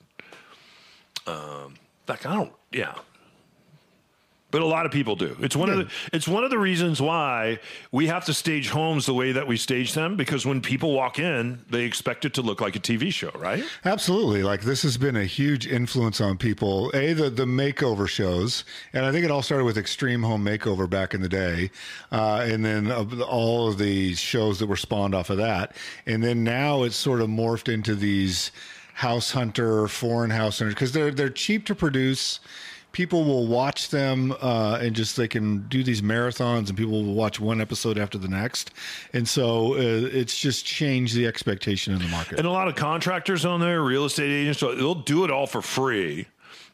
Um, 1.26 1.72
fact, 2.06 2.26
I 2.26 2.34
don't. 2.34 2.52
Yeah, 2.70 2.96
but 4.58 4.64
a 4.64 4.66
lot 4.66 4.86
of 4.86 4.90
people 4.90 5.14
do. 5.14 5.36
It's 5.40 5.54
one 5.54 5.70
of 5.70 5.78
the 5.78 5.88
it's 6.12 6.26
one 6.26 6.42
of 6.42 6.50
the 6.50 6.58
reasons 6.58 7.00
why 7.00 7.60
we 7.92 8.08
have 8.08 8.24
to 8.24 8.34
stage 8.34 8.70
homes 8.70 9.06
the 9.06 9.14
way 9.14 9.30
that 9.30 9.46
we 9.46 9.56
stage 9.56 9.94
them 9.94 10.16
because 10.16 10.44
when 10.44 10.60
people 10.60 10.92
walk 10.94 11.20
in, 11.20 11.64
they 11.70 11.84
expect 11.84 12.24
it 12.24 12.34
to 12.34 12.42
look 12.42 12.60
like 12.60 12.74
a 12.74 12.80
TV 12.80 13.12
show, 13.12 13.30
right? 13.36 13.62
Absolutely. 13.84 14.42
Like 14.42 14.62
this 14.62 14.82
has 14.82 14.96
been 14.96 15.14
a 15.14 15.24
huge 15.24 15.68
influence 15.68 16.20
on 16.20 16.38
people. 16.38 16.90
A 16.92 17.12
the 17.12 17.30
the 17.30 17.44
makeover 17.44 18.08
shows, 18.08 18.64
and 18.92 19.06
I 19.06 19.12
think 19.12 19.24
it 19.24 19.30
all 19.30 19.42
started 19.42 19.64
with 19.64 19.78
Extreme 19.78 20.24
Home 20.24 20.44
Makeover 20.44 20.90
back 20.90 21.14
in 21.14 21.22
the 21.22 21.28
day, 21.28 21.70
uh, 22.10 22.44
and 22.44 22.64
then 22.64 22.90
uh, 22.90 23.04
all 23.28 23.68
of 23.68 23.78
the 23.78 24.16
shows 24.16 24.58
that 24.58 24.66
were 24.66 24.76
spawned 24.76 25.14
off 25.14 25.30
of 25.30 25.36
that, 25.36 25.76
and 26.04 26.20
then 26.20 26.42
now 26.42 26.82
it's 26.82 26.96
sort 26.96 27.20
of 27.20 27.28
morphed 27.28 27.72
into 27.72 27.94
these 27.94 28.50
house 28.94 29.30
hunter, 29.30 29.86
foreign 29.86 30.30
house 30.30 30.58
hunters 30.58 30.74
because 30.74 30.90
they're 30.90 31.12
they're 31.12 31.30
cheap 31.30 31.64
to 31.66 31.76
produce 31.76 32.40
people 32.92 33.24
will 33.24 33.46
watch 33.46 33.90
them 33.90 34.32
uh, 34.40 34.78
and 34.80 34.94
just 34.96 35.16
they 35.16 35.28
can 35.28 35.66
do 35.68 35.82
these 35.84 36.02
marathons 36.02 36.68
and 36.68 36.76
people 36.76 37.04
will 37.04 37.14
watch 37.14 37.38
one 37.38 37.60
episode 37.60 37.98
after 37.98 38.18
the 38.18 38.28
next 38.28 38.70
and 39.12 39.28
so 39.28 39.74
uh, 39.74 39.76
it's 39.78 40.38
just 40.38 40.64
changed 40.64 41.14
the 41.14 41.26
expectation 41.26 41.92
in 41.92 42.00
the 42.00 42.08
market 42.08 42.38
And 42.38 42.46
a 42.46 42.50
lot 42.50 42.68
of 42.68 42.74
contractors 42.76 43.44
on 43.44 43.60
there, 43.60 43.82
real 43.82 44.04
estate 44.04 44.30
agents, 44.30 44.60
they'll 44.60 44.94
do 44.94 45.24
it 45.24 45.30
all 45.30 45.46
for 45.46 45.62
free. 45.62 46.26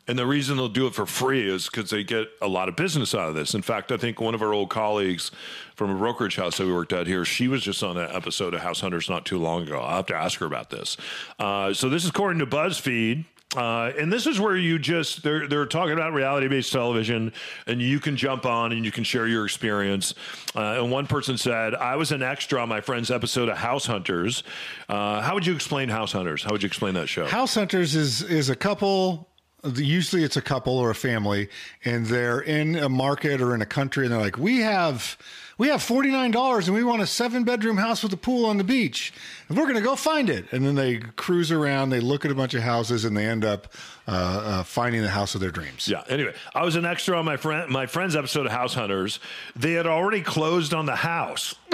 And 0.07 0.19
the 0.19 0.27
reason 0.27 0.59
they'll 0.59 0.69
do 0.69 0.87
it 0.87 0.95
for 0.95 1.07
free 1.07 1.49
is 1.49 1.65
because 1.67 1.89
they 1.89 2.05
get 2.05 2.29
a 2.43 2.47
lot 2.49 2.69
of 2.69 2.77
business 2.77 3.15
out 3.15 3.31
of 3.31 3.35
this. 3.35 3.55
In 3.55 3.63
fact, 3.63 3.91
I 3.91 3.97
think 3.97 4.21
one 4.21 4.35
of 4.35 4.43
our 4.43 4.53
old 4.53 4.69
colleagues 4.69 5.31
from 5.77 5.89
a 5.91 5.95
brokerage 5.95 6.37
house 6.37 6.59
that 6.59 6.67
we 6.67 6.75
worked 6.75 6.93
at 6.93 7.07
here, 7.07 7.25
she 7.25 7.49
was 7.49 7.63
just 7.63 7.83
on 7.83 7.97
an 7.97 8.11
episode 8.15 8.53
of 8.53 8.61
House 8.61 8.81
Hunters 8.81 9.09
not 9.09 9.25
too 9.25 9.39
long 9.39 9.63
ago. 9.63 9.79
I'll 9.81 9.97
have 9.97 10.07
to 10.07 10.15
ask 10.15 10.41
her 10.41 10.47
about 10.47 10.69
this. 10.69 10.99
Uh, 11.39 11.73
so 11.73 11.89
this 11.89 12.05
is 12.05 12.11
according 12.11 12.41
to 12.41 12.47
BuzzFeed. 12.47 13.25
Uh, 13.57 13.93
and 13.99 14.13
this 14.13 14.27
is 14.27 14.41
where 14.41 14.57
you 14.57 14.79
just 14.79 15.23
they're 15.23 15.47
they're 15.47 15.67
talking 15.67 15.93
about 15.93 16.13
reality 16.13 16.49
based 16.49 16.73
television, 16.73 17.33
and 17.67 17.81
you 17.81 18.01
can 18.01 18.17
jump 18.17 18.47
on 18.47 18.73
and 18.73 18.85
you 18.85 18.91
can 18.91 19.05
share 19.05 19.27
your 19.27 19.45
experience. 19.45 20.15
Uh, 20.55 20.81
and 20.81 20.91
one 20.91 21.07
person 21.07 21.37
said, 21.39 21.75
"I 21.75 21.97
was 21.97 22.13
an 22.13 22.23
extra 22.23 22.61
on 22.61 22.69
my 22.69 22.81
friend's 22.81 23.11
episode 23.11 23.49
of 23.49 23.57
House 23.57 23.87
Hunters." 23.87 24.43
Uh, 24.89 25.21
how 25.21 25.35
would 25.35 25.47
you 25.47 25.55
explain 25.55 25.89
House 25.89 26.13
Hunters? 26.13 26.43
How 26.43 26.51
would 26.51 26.63
you 26.63 26.67
explain 26.67 26.95
that 26.95 27.09
show? 27.09 27.27
House 27.27 27.55
hunters 27.55 27.95
is 27.95 28.23
is 28.23 28.51
a 28.51 28.57
couple. 28.57 29.29
Usually, 29.77 30.25
it's 30.25 30.37
a 30.37 30.43
couple 30.43 30.77
or 30.77 30.91
a 30.91 30.95
family, 30.95 31.49
and 31.87 32.05
they're 32.07 32.41
in 32.41 32.77
a 32.77 32.89
market 32.89 33.41
or 33.41 33.55
in 33.55 33.63
a 33.63 33.67
country, 33.67 34.05
and 34.05 34.13
they're 34.13 34.21
like, 34.21 34.37
"We 34.37 34.59
have, 34.59 35.17
we 35.59 35.69
have 35.69 35.83
forty 35.83 36.11
nine 36.11 36.31
dollars, 36.31 36.69
and 36.69 36.77
we 36.77 36.85
want 36.85 37.03
a 37.03 37.07
seven 37.07 37.45
bedroom 37.45 37.77
house 37.77 38.03
with 38.03 38.13
a 38.13 38.17
pool 38.17 38.47
on 38.47 38.59
the 38.59 38.65
beach, 38.65 39.13
and 39.49 39.57
we're 39.57 39.65
going 39.65 39.77
to 39.77 39.83
go 39.83 39.97
find 39.97 40.29
it." 40.31 40.47
And 40.53 40.65
then 40.65 40.75
they 40.75 40.99
cruise 40.99 41.53
around, 41.53 41.91
they 41.91 42.01
look 42.01 42.25
at 42.25 42.31
a 42.31 42.35
bunch 42.35 42.55
of 42.55 42.63
houses, 42.63 43.05
and 43.05 43.17
they 43.17 43.27
end 43.27 43.45
up 43.45 43.73
uh, 44.07 44.11
uh, 44.11 44.63
finding 44.63 45.03
the 45.03 45.09
house 45.09 45.35
of 45.35 45.41
their 45.41 45.51
dreams. 45.51 45.89
Yeah. 45.89 46.03
Anyway, 46.09 46.35
I 46.55 46.65
was 46.65 46.77
an 46.77 46.85
extra 46.85 47.19
on 47.19 47.25
my 47.25 47.37
friend 47.37 47.71
my 47.71 47.87
friend's 47.87 48.17
episode 48.17 48.47
of 48.47 48.53
House 48.53 48.75
Hunters. 48.75 49.21
They 49.57 49.73
had 49.73 49.87
already 49.87 50.23
closed 50.23 50.75
on 50.75 50.87
the 50.87 50.97
house. 50.97 51.55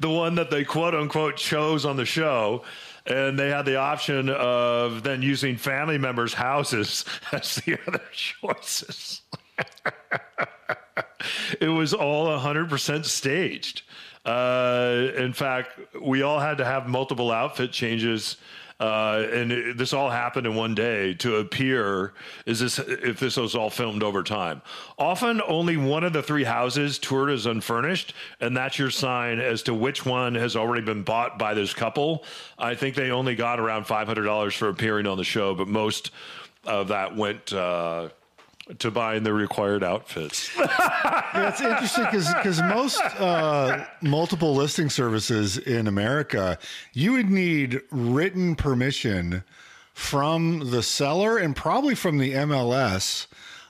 the 0.00 0.10
one 0.10 0.36
that 0.36 0.50
they 0.50 0.64
quote 0.64 0.94
unquote 0.94 1.36
chose 1.36 1.84
on 1.84 1.96
the 1.96 2.04
show. 2.04 2.62
And 3.06 3.38
they 3.38 3.48
had 3.48 3.64
the 3.64 3.76
option 3.76 4.28
of 4.28 5.02
then 5.02 5.22
using 5.22 5.56
family 5.56 5.96
members' 5.96 6.34
houses 6.34 7.06
as 7.32 7.56
the 7.56 7.78
other 7.86 8.02
choices. 8.12 9.22
it 11.60 11.68
was 11.68 11.94
all 11.94 12.26
100% 12.26 13.04
staged. 13.04 13.82
Uh, 14.24 15.08
in 15.16 15.32
fact, 15.32 15.78
we 16.00 16.22
all 16.22 16.38
had 16.38 16.58
to 16.58 16.64
have 16.64 16.88
multiple 16.88 17.30
outfit 17.30 17.72
changes. 17.72 18.36
Uh, 18.80 19.26
and 19.32 19.50
it, 19.50 19.76
this 19.76 19.92
all 19.92 20.08
happened 20.08 20.46
in 20.46 20.54
one 20.54 20.72
day 20.72 21.12
to 21.12 21.36
appear 21.36 22.12
is 22.46 22.60
this 22.60 22.78
if 22.78 23.18
this 23.18 23.36
was 23.36 23.56
all 23.56 23.70
filmed 23.70 24.04
over 24.04 24.22
time. 24.22 24.62
Often, 24.98 25.42
only 25.42 25.76
one 25.76 26.04
of 26.04 26.12
the 26.12 26.22
three 26.22 26.44
houses 26.44 26.98
toured 26.98 27.30
as 27.30 27.46
unfurnished, 27.46 28.14
and 28.40 28.56
that's 28.56 28.78
your 28.78 28.90
sign 28.90 29.40
as 29.40 29.62
to 29.64 29.74
which 29.74 30.06
one 30.06 30.36
has 30.36 30.54
already 30.54 30.82
been 30.82 31.02
bought 31.02 31.40
by 31.40 31.54
this 31.54 31.74
couple. 31.74 32.22
I 32.56 32.76
think 32.76 32.94
they 32.94 33.10
only 33.10 33.34
got 33.34 33.58
around 33.58 33.88
five 33.88 34.06
hundred 34.06 34.24
dollars 34.24 34.54
for 34.54 34.68
appearing 34.68 35.08
on 35.08 35.16
the 35.16 35.24
show, 35.24 35.56
but 35.56 35.66
most 35.66 36.12
of 36.64 36.88
that 36.88 37.16
went. 37.16 37.52
Uh, 37.52 38.10
to 38.78 38.90
buying 38.90 39.22
the 39.22 39.32
required 39.32 39.82
outfits. 39.82 40.50
Yeah, 41.34 41.50
it's 41.50 41.60
interesting 41.60 42.04
because 42.06 42.60
most 42.62 43.00
uh, 43.20 43.84
multiple 44.02 44.54
listing 44.54 44.90
services 44.90 45.56
in 45.58 45.86
America, 45.86 46.58
you 46.94 47.12
would 47.12 47.30
need 47.30 47.80
written 47.90 48.56
permission 48.56 49.44
from 49.92 50.70
the 50.70 50.82
seller 50.82 51.36
and 51.36 51.54
probably 51.54 51.94
from 51.94 52.18
the 52.18 52.32
MLS 52.32 53.26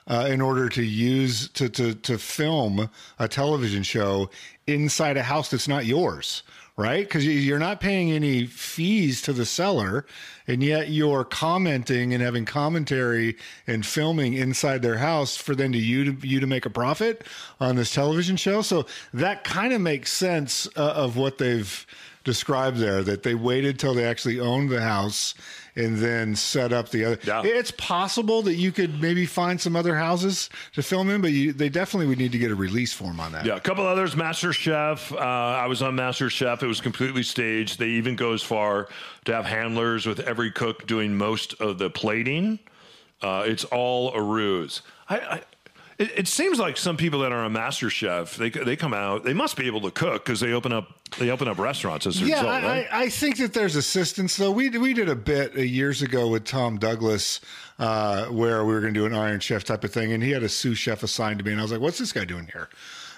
uh, 0.09 0.27
in 0.29 0.40
order 0.40 0.68
to 0.71 0.83
use 0.83 1.49
to, 1.51 1.68
to 1.68 1.94
to 1.94 2.18
film 2.18 2.90
a 3.18 3.29
television 3.29 3.83
show 3.83 4.31
inside 4.66 5.16
a 5.16 5.23
house 5.23 5.51
that's 5.51 5.68
not 5.68 5.87
yours. 5.87 6.42
Right, 6.77 7.05
because 7.05 7.27
you're 7.27 7.59
not 7.59 7.81
paying 7.81 8.12
any 8.12 8.47
fees 8.47 9.21
to 9.23 9.33
the 9.33 9.44
seller, 9.44 10.07
and 10.47 10.62
yet 10.62 10.90
you're 10.90 11.25
commenting 11.25 12.14
and 12.14 12.23
having 12.23 12.44
commentary 12.44 13.37
and 13.66 13.85
filming 13.85 14.35
inside 14.35 14.81
their 14.81 14.99
house 14.99 15.37
for 15.37 15.57
then 15.57 15.73
to 15.73 15.79
you 15.79 16.12
to 16.12 16.29
you 16.29 16.38
to 16.38 16.47
make 16.47 16.66
a 16.66 16.71
profit 16.71 17.25
on 17.59 17.75
this 17.75 17.92
television 17.92 18.37
show. 18.37 18.62
So 18.62 18.87
that 19.12 19.42
kind 19.42 19.73
of 19.73 19.81
makes 19.81 20.12
sense 20.12 20.68
uh, 20.77 20.92
of 20.92 21.16
what 21.16 21.38
they've 21.38 21.85
described 22.23 22.77
there. 22.77 23.03
That 23.03 23.25
they 23.25 23.35
waited 23.35 23.81
till 23.81 23.94
they 23.94 24.05
actually 24.05 24.38
owned 24.38 24.71
the 24.71 24.81
house 24.81 25.35
and 25.79 25.97
then 25.97 26.35
set 26.35 26.73
up 26.73 26.88
the 26.88 27.05
other. 27.05 27.19
Yeah. 27.25 27.43
It's 27.45 27.71
possible 27.71 28.43
that 28.43 28.55
you 28.55 28.73
could 28.73 29.01
maybe 29.01 29.25
find 29.27 29.61
some 29.61 29.77
other 29.77 29.95
houses 29.95 30.51
to 30.75 30.83
film 30.83 31.09
in, 31.09 31.21
but 31.21 31.31
you, 31.31 31.53
they 31.53 31.69
definitely 31.69 32.09
would 32.09 32.19
need 32.19 32.33
to 32.33 32.38
get 32.38 32.51
a 32.51 32.55
release 32.55 32.93
form 32.93 33.21
on 33.21 33.31
that. 33.33 33.47
Yeah, 33.47 33.55
a 33.55 33.61
couple 33.61 33.87
others. 33.87 34.17
Master 34.17 34.53
Chef. 34.53 35.12
Uh, 35.12 35.17
I 35.17 35.67
was 35.67 35.81
on 35.81 35.95
Master 35.95 36.29
Chef. 36.29 36.62
It 36.62 36.67
was 36.67 36.81
completely 36.81 37.23
staged. 37.23 37.79
They 37.79 37.91
even 37.91 38.17
go 38.17 38.33
as 38.33 38.43
far 38.43 38.88
to 39.27 39.35
have 39.35 39.47
handlers 39.47 40.05
with 40.05 40.19
every 40.21 40.51
cook 40.51 40.87
doing 40.87 41.17
most 41.17 41.55
of 41.61 41.79
the 41.79 41.91
plating. 41.91 42.59
Uh, 43.23 43.45
it's 43.47 43.64
all 43.64 44.12
a 44.14 44.21
ruse. 44.21 44.83
I, 45.09 45.19
I 45.19 45.43
it, 45.98 46.11
it 46.20 46.28
seems 46.28 46.58
like 46.58 46.76
some 46.76 46.96
people 46.96 47.20
that 47.20 47.32
are 47.32 47.44
on 47.44 47.52
Master 47.52 47.90
Chef, 47.90 48.37
they 48.37 48.50
they 48.50 48.76
come 48.76 48.94
out, 48.94 49.24
they 49.24 49.34
must 49.34 49.56
be 49.56 49.66
able 49.66 49.80
to 49.82 49.90
cook 49.90 50.24
because 50.24 50.40
they 50.40 50.52
open 50.52 50.72
up 50.72 50.88
they 51.18 51.30
open 51.30 51.48
up 51.48 51.58
restaurants 51.58 52.06
as 52.06 52.20
a 52.22 52.24
Yeah, 52.26 52.37
result, 52.37 52.48
I, 52.48 52.62
right? 52.62 52.87
I, 52.92 53.02
I 53.04 53.08
think 53.08 53.38
that 53.38 53.52
there's 53.52 53.76
assistance 53.76 54.37
though. 54.37 54.50
We 54.50 54.70
we 54.70 54.94
did 54.94 55.08
a 55.08 55.16
bit 55.16 55.56
uh, 55.56 55.61
years 55.61 56.02
ago 56.02 56.28
with 56.28 56.44
Tom 56.44 56.78
Douglas 56.78 57.40
uh, 57.78 58.26
where 58.26 58.64
we 58.64 58.72
were 58.72 58.80
going 58.80 58.94
to 58.94 59.00
do 59.00 59.06
an 59.06 59.14
Iron 59.14 59.40
Chef 59.40 59.64
type 59.64 59.84
of 59.84 59.92
thing, 59.92 60.12
and 60.12 60.22
he 60.22 60.30
had 60.30 60.42
a 60.42 60.48
sous 60.48 60.78
chef 60.78 61.02
assigned 61.02 61.38
to 61.40 61.44
me, 61.44 61.52
and 61.52 61.61
I 61.61 61.64
was 61.64 61.72
like, 61.72 61.80
"What's 61.80 61.98
this 61.98 62.12
guy 62.12 62.24
doing 62.24 62.48
here?" 62.52 62.68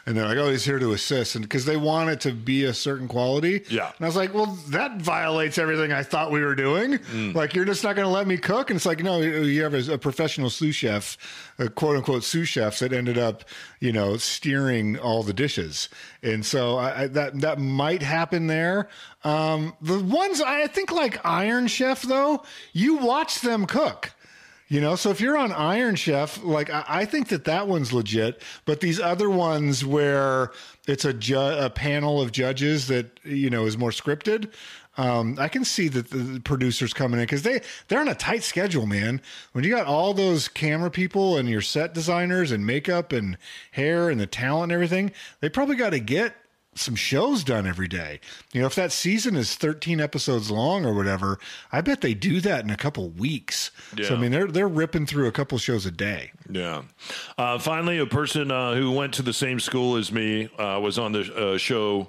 And 0.06 0.16
they're 0.16 0.26
like, 0.26 0.38
"Oh, 0.38 0.50
he's 0.50 0.64
here 0.64 0.78
to 0.78 0.92
assist," 0.92 1.34
and 1.34 1.44
because 1.44 1.64
they 1.64 1.76
want 1.76 2.10
it 2.10 2.20
to 2.22 2.32
be 2.32 2.64
a 2.64 2.74
certain 2.74 3.08
quality. 3.08 3.62
Yeah. 3.68 3.92
And 3.96 4.04
I 4.04 4.06
was 4.06 4.16
like, 4.16 4.34
"Well, 4.34 4.58
that 4.68 5.00
violates 5.00 5.58
everything 5.58 5.92
I 5.92 6.02
thought 6.02 6.30
we 6.30 6.40
were 6.40 6.54
doing. 6.54 6.98
Mm. 6.98 7.34
Like, 7.34 7.54
you're 7.54 7.64
just 7.64 7.84
not 7.84 7.96
going 7.96 8.06
to 8.06 8.12
let 8.12 8.26
me 8.26 8.36
cook." 8.36 8.70
And 8.70 8.76
it's 8.76 8.86
like, 8.86 9.02
no, 9.02 9.20
you 9.20 9.62
have 9.62 9.74
a, 9.74 9.94
a 9.94 9.98
professional 9.98 10.50
sous 10.50 10.74
chef, 10.74 11.16
a 11.58 11.68
quote 11.68 11.96
unquote 11.96 12.24
sous 12.24 12.48
chef 12.48 12.78
that 12.78 12.92
ended 12.92 13.18
up, 13.18 13.44
you 13.80 13.92
know, 13.92 14.16
steering 14.16 14.98
all 14.98 15.22
the 15.22 15.32
dishes. 15.32 15.88
And 16.22 16.44
so 16.44 16.76
I, 16.76 17.02
I, 17.02 17.06
that 17.08 17.40
that 17.40 17.58
might 17.58 18.02
happen 18.02 18.46
there. 18.46 18.88
Um, 19.24 19.74
the 19.80 19.98
ones 19.98 20.40
I 20.40 20.66
think 20.66 20.92
like 20.92 21.24
Iron 21.24 21.66
Chef 21.66 22.02
though, 22.02 22.42
you 22.72 22.96
watch 22.96 23.40
them 23.40 23.66
cook. 23.66 24.12
You 24.70 24.80
know, 24.80 24.94
so 24.94 25.10
if 25.10 25.20
you're 25.20 25.36
on 25.36 25.50
Iron 25.50 25.96
Chef, 25.96 26.44
like 26.44 26.70
I, 26.70 26.84
I 26.86 27.04
think 27.04 27.26
that 27.28 27.44
that 27.46 27.66
one's 27.66 27.92
legit, 27.92 28.40
but 28.66 28.78
these 28.78 29.00
other 29.00 29.28
ones 29.28 29.84
where 29.84 30.52
it's 30.86 31.04
a 31.04 31.12
ju- 31.12 31.36
a 31.36 31.68
panel 31.68 32.22
of 32.22 32.30
judges 32.30 32.86
that 32.86 33.18
you 33.24 33.50
know 33.50 33.66
is 33.66 33.76
more 33.76 33.90
scripted, 33.90 34.52
um, 34.96 35.34
I 35.40 35.48
can 35.48 35.64
see 35.64 35.88
that 35.88 36.10
the 36.10 36.40
producers 36.44 36.94
coming 36.94 37.18
in 37.18 37.26
because 37.26 37.42
they 37.42 37.62
they're 37.88 37.98
on 37.98 38.06
a 38.06 38.14
tight 38.14 38.44
schedule, 38.44 38.86
man. 38.86 39.20
When 39.52 39.64
you 39.64 39.74
got 39.74 39.88
all 39.88 40.14
those 40.14 40.46
camera 40.46 40.90
people 40.90 41.36
and 41.36 41.48
your 41.48 41.62
set 41.62 41.92
designers 41.92 42.52
and 42.52 42.64
makeup 42.64 43.12
and 43.12 43.38
hair 43.72 44.08
and 44.08 44.20
the 44.20 44.26
talent 44.28 44.70
and 44.70 44.72
everything, 44.72 45.10
they 45.40 45.48
probably 45.48 45.74
got 45.74 45.90
to 45.90 45.98
get 45.98 46.36
some 46.74 46.94
shows 46.94 47.42
done 47.42 47.66
every 47.66 47.88
day. 47.88 48.20
You 48.52 48.60
know, 48.60 48.66
if 48.66 48.74
that 48.76 48.92
season 48.92 49.34
is 49.34 49.54
13 49.56 50.00
episodes 50.00 50.50
long 50.50 50.86
or 50.86 50.94
whatever, 50.94 51.38
I 51.72 51.80
bet 51.80 52.00
they 52.00 52.14
do 52.14 52.40
that 52.40 52.64
in 52.64 52.70
a 52.70 52.76
couple 52.76 53.10
weeks. 53.10 53.70
So 54.02 54.14
I 54.14 54.18
mean, 54.18 54.30
they're 54.30 54.46
they're 54.46 54.68
ripping 54.68 55.06
through 55.06 55.26
a 55.26 55.32
couple 55.32 55.58
shows 55.58 55.84
a 55.84 55.90
day. 55.90 56.32
Yeah. 56.48 56.82
Uh, 57.36 57.58
finally, 57.58 57.98
a 57.98 58.06
person 58.06 58.50
uh, 58.50 58.74
who 58.74 58.92
went 58.92 59.14
to 59.14 59.22
the 59.22 59.32
same 59.32 59.58
school 59.60 59.96
as 59.96 60.12
me 60.12 60.48
uh, 60.58 60.78
was 60.80 60.98
on 60.98 61.12
the 61.12 61.34
uh, 61.34 61.58
show 61.58 62.08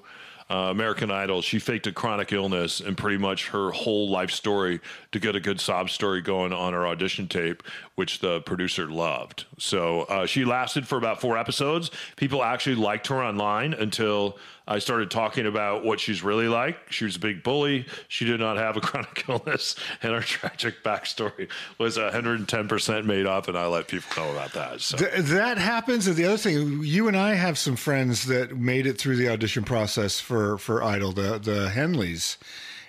uh, 0.52 0.70
American 0.70 1.10
Idol, 1.10 1.42
she 1.42 1.60
faked 1.60 1.88
a 1.88 1.94
chronic 1.94 2.34
illness 2.34 2.82
and 2.82 2.98
pretty 2.98 3.18
much 3.18 3.48
her 3.48 3.72
whole 3.72 4.10
life 4.10 4.32
story 4.32 4.82
to 5.14 5.20
get 5.20 5.34
a 5.34 5.40
good 5.40 5.62
sob 5.62 5.90
story 5.90 6.22
going 6.22 6.52
on 6.52 6.74
her 6.74 6.86
audition 6.86 7.30
tape, 7.30 7.64
which 7.96 8.20
the 8.20 8.42
producer 8.42 8.88
loved. 8.88 9.46
So 9.58 10.02
uh, 10.02 10.26
she 10.26 10.44
lasted 10.44 10.86
for 10.86 10.98
about 10.98 11.22
four 11.22 11.38
episodes. 11.38 11.90
People 12.18 12.44
actually 12.44 12.76
liked 12.76 13.08
her 13.08 13.24
online 13.24 13.74
until 13.74 14.38
I 14.72 14.80
started 14.80 15.12
talking 15.12 15.48
about 15.48 15.84
what 15.84 16.00
she's 16.00 16.24
really 16.24 16.48
like. 16.48 16.78
She 16.90 17.04
was 17.04 17.18
a 17.18 17.20
big 17.20 17.44
bully. 17.44 17.86
She 18.08 18.24
did 18.24 18.40
not 18.40 18.56
have 18.56 18.78
a 18.78 18.82
chronic 18.88 19.26
illness, 19.28 19.76
and 20.02 20.14
her 20.14 20.22
tragic 20.22 20.82
backstory 20.82 21.50
was 21.78 21.98
110% 21.98 23.06
made 23.06 23.26
up, 23.26 23.50
and 23.50 23.58
I 23.58 23.68
let 23.68 23.90
people 23.90 24.24
know 24.24 24.32
about 24.32 24.54
that. 24.54 24.80
So. 24.80 24.96
Th- 24.96 25.12
that 25.14 25.58
happens. 25.58 26.08
And 26.08 26.16
the 26.16 26.24
other 26.24 26.38
thing, 26.38 26.84
you 26.84 27.10
and 27.10 27.18
I 27.18 27.34
have 27.34 27.58
some 27.58 27.76
friends 27.76 28.28
that 28.28 28.56
made 28.56 28.88
it 28.88 28.98
through 28.98 29.18
the 29.18 29.28
audition 29.28 29.66
process 29.66 30.22
for 30.22 30.58
for 30.58 30.82
Idol, 30.82 31.12
the 31.12 31.38
the 31.38 31.70
Henleys, 31.70 32.38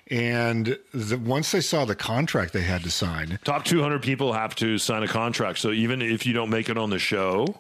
and 0.08 0.78
the, 0.94 1.18
once 1.18 1.50
they 1.50 1.60
saw 1.60 1.84
the 1.84 1.96
contract 1.96 2.52
they 2.52 2.62
had 2.62 2.84
to 2.84 2.90
sign, 2.92 3.40
Top 3.42 3.64
200 3.64 4.02
people 4.02 4.32
have 4.32 4.54
to 4.56 4.78
sign 4.78 5.02
a 5.02 5.08
contract. 5.08 5.58
So 5.58 5.72
even 5.72 6.00
if 6.00 6.26
you 6.26 6.32
don't 6.32 6.50
make 6.50 6.68
it 6.68 6.78
on 6.78 6.90
the 6.90 7.00
show, 7.00 7.56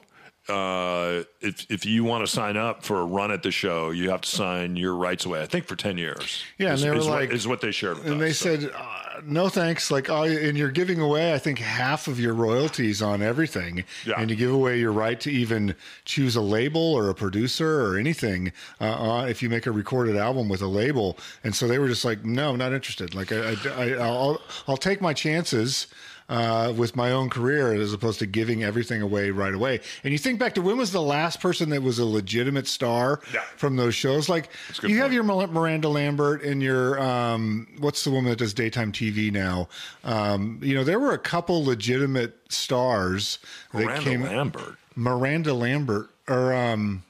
uh, 0.48 1.22
if 1.40 1.70
if 1.70 1.86
you 1.86 2.02
want 2.04 2.26
to 2.26 2.30
sign 2.30 2.56
up 2.56 2.82
for 2.82 3.00
a 3.00 3.04
run 3.04 3.30
at 3.30 3.42
the 3.44 3.52
show, 3.52 3.90
you 3.90 4.10
have 4.10 4.22
to 4.22 4.28
sign 4.28 4.74
your 4.76 4.94
rights 4.96 5.24
away. 5.24 5.40
I 5.40 5.46
think 5.46 5.66
for 5.66 5.76
10 5.76 5.98
years. 5.98 6.42
Yeah, 6.58 6.72
is, 6.74 6.82
and 6.82 6.90
they 6.90 6.94
were 6.94 7.00
is 7.00 7.06
like- 7.06 7.28
what, 7.28 7.36
is 7.36 7.46
what 7.48 7.60
they 7.60 7.70
shared. 7.70 7.98
With 7.98 8.06
and 8.08 8.14
us, 8.16 8.20
they 8.20 8.32
so. 8.32 8.56
said, 8.60 8.72
uh, 8.74 9.20
"No 9.24 9.48
thanks." 9.48 9.90
Like, 9.92 10.10
oh, 10.10 10.24
and 10.24 10.58
you're 10.58 10.72
giving 10.72 11.00
away, 11.00 11.32
I 11.32 11.38
think, 11.38 11.60
half 11.60 12.08
of 12.08 12.18
your 12.18 12.34
royalties 12.34 13.00
on 13.02 13.22
everything, 13.22 13.84
Yeah. 14.04 14.14
and 14.20 14.30
you 14.30 14.36
give 14.36 14.52
away 14.52 14.80
your 14.80 14.92
right 14.92 15.20
to 15.20 15.30
even 15.30 15.76
choose 16.04 16.34
a 16.34 16.40
label 16.42 16.92
or 16.92 17.08
a 17.08 17.14
producer 17.14 17.86
or 17.86 17.96
anything 17.96 18.52
uh, 18.80 18.84
uh, 19.20 19.26
if 19.26 19.42
you 19.44 19.48
make 19.48 19.66
a 19.66 19.72
recorded 19.72 20.16
album 20.16 20.48
with 20.48 20.60
a 20.62 20.66
label. 20.66 21.18
And 21.44 21.54
so 21.54 21.68
they 21.68 21.78
were 21.78 21.88
just 21.88 22.04
like, 22.04 22.24
"No, 22.24 22.56
not 22.56 22.72
interested." 22.72 23.14
Like, 23.14 23.30
I, 23.30 23.54
I, 23.76 23.90
I 23.92 24.10
will 24.10 24.40
I'll 24.66 24.76
take 24.76 25.00
my 25.00 25.12
chances. 25.12 25.86
Uh, 26.32 26.72
with 26.78 26.96
my 26.96 27.12
own 27.12 27.28
career, 27.28 27.74
as 27.74 27.92
opposed 27.92 28.18
to 28.18 28.24
giving 28.24 28.64
everything 28.64 29.02
away 29.02 29.30
right 29.30 29.52
away. 29.52 29.78
And 30.02 30.12
you 30.14 30.18
think 30.18 30.38
back 30.38 30.54
to 30.54 30.62
when 30.62 30.78
was 30.78 30.90
the 30.90 31.02
last 31.02 31.40
person 31.40 31.68
that 31.68 31.82
was 31.82 31.98
a 31.98 32.06
legitimate 32.06 32.66
star 32.66 33.20
Yeah. 33.34 33.40
from 33.58 33.76
those 33.76 33.94
shows? 33.94 34.30
Like 34.30 34.48
you 34.82 34.96
have 35.02 35.12
your 35.12 35.24
Miranda 35.24 35.90
Lambert 35.90 36.42
and 36.42 36.62
your 36.62 36.98
um, 37.02 37.66
what's 37.80 38.02
the 38.04 38.10
woman 38.10 38.30
that 38.30 38.38
does 38.38 38.54
daytime 38.54 38.92
TV 38.92 39.30
now? 39.30 39.68
Um, 40.04 40.58
you 40.62 40.74
know, 40.74 40.84
there 40.84 40.98
were 40.98 41.12
a 41.12 41.18
couple 41.18 41.66
legitimate 41.66 42.34
stars 42.48 43.38
that 43.74 43.84
Miranda 43.84 44.00
came. 44.02 44.22
Lambert. 44.22 44.76
Miranda 44.96 45.52
Lambert, 45.52 46.08
or 46.28 46.54
um, 46.54 47.02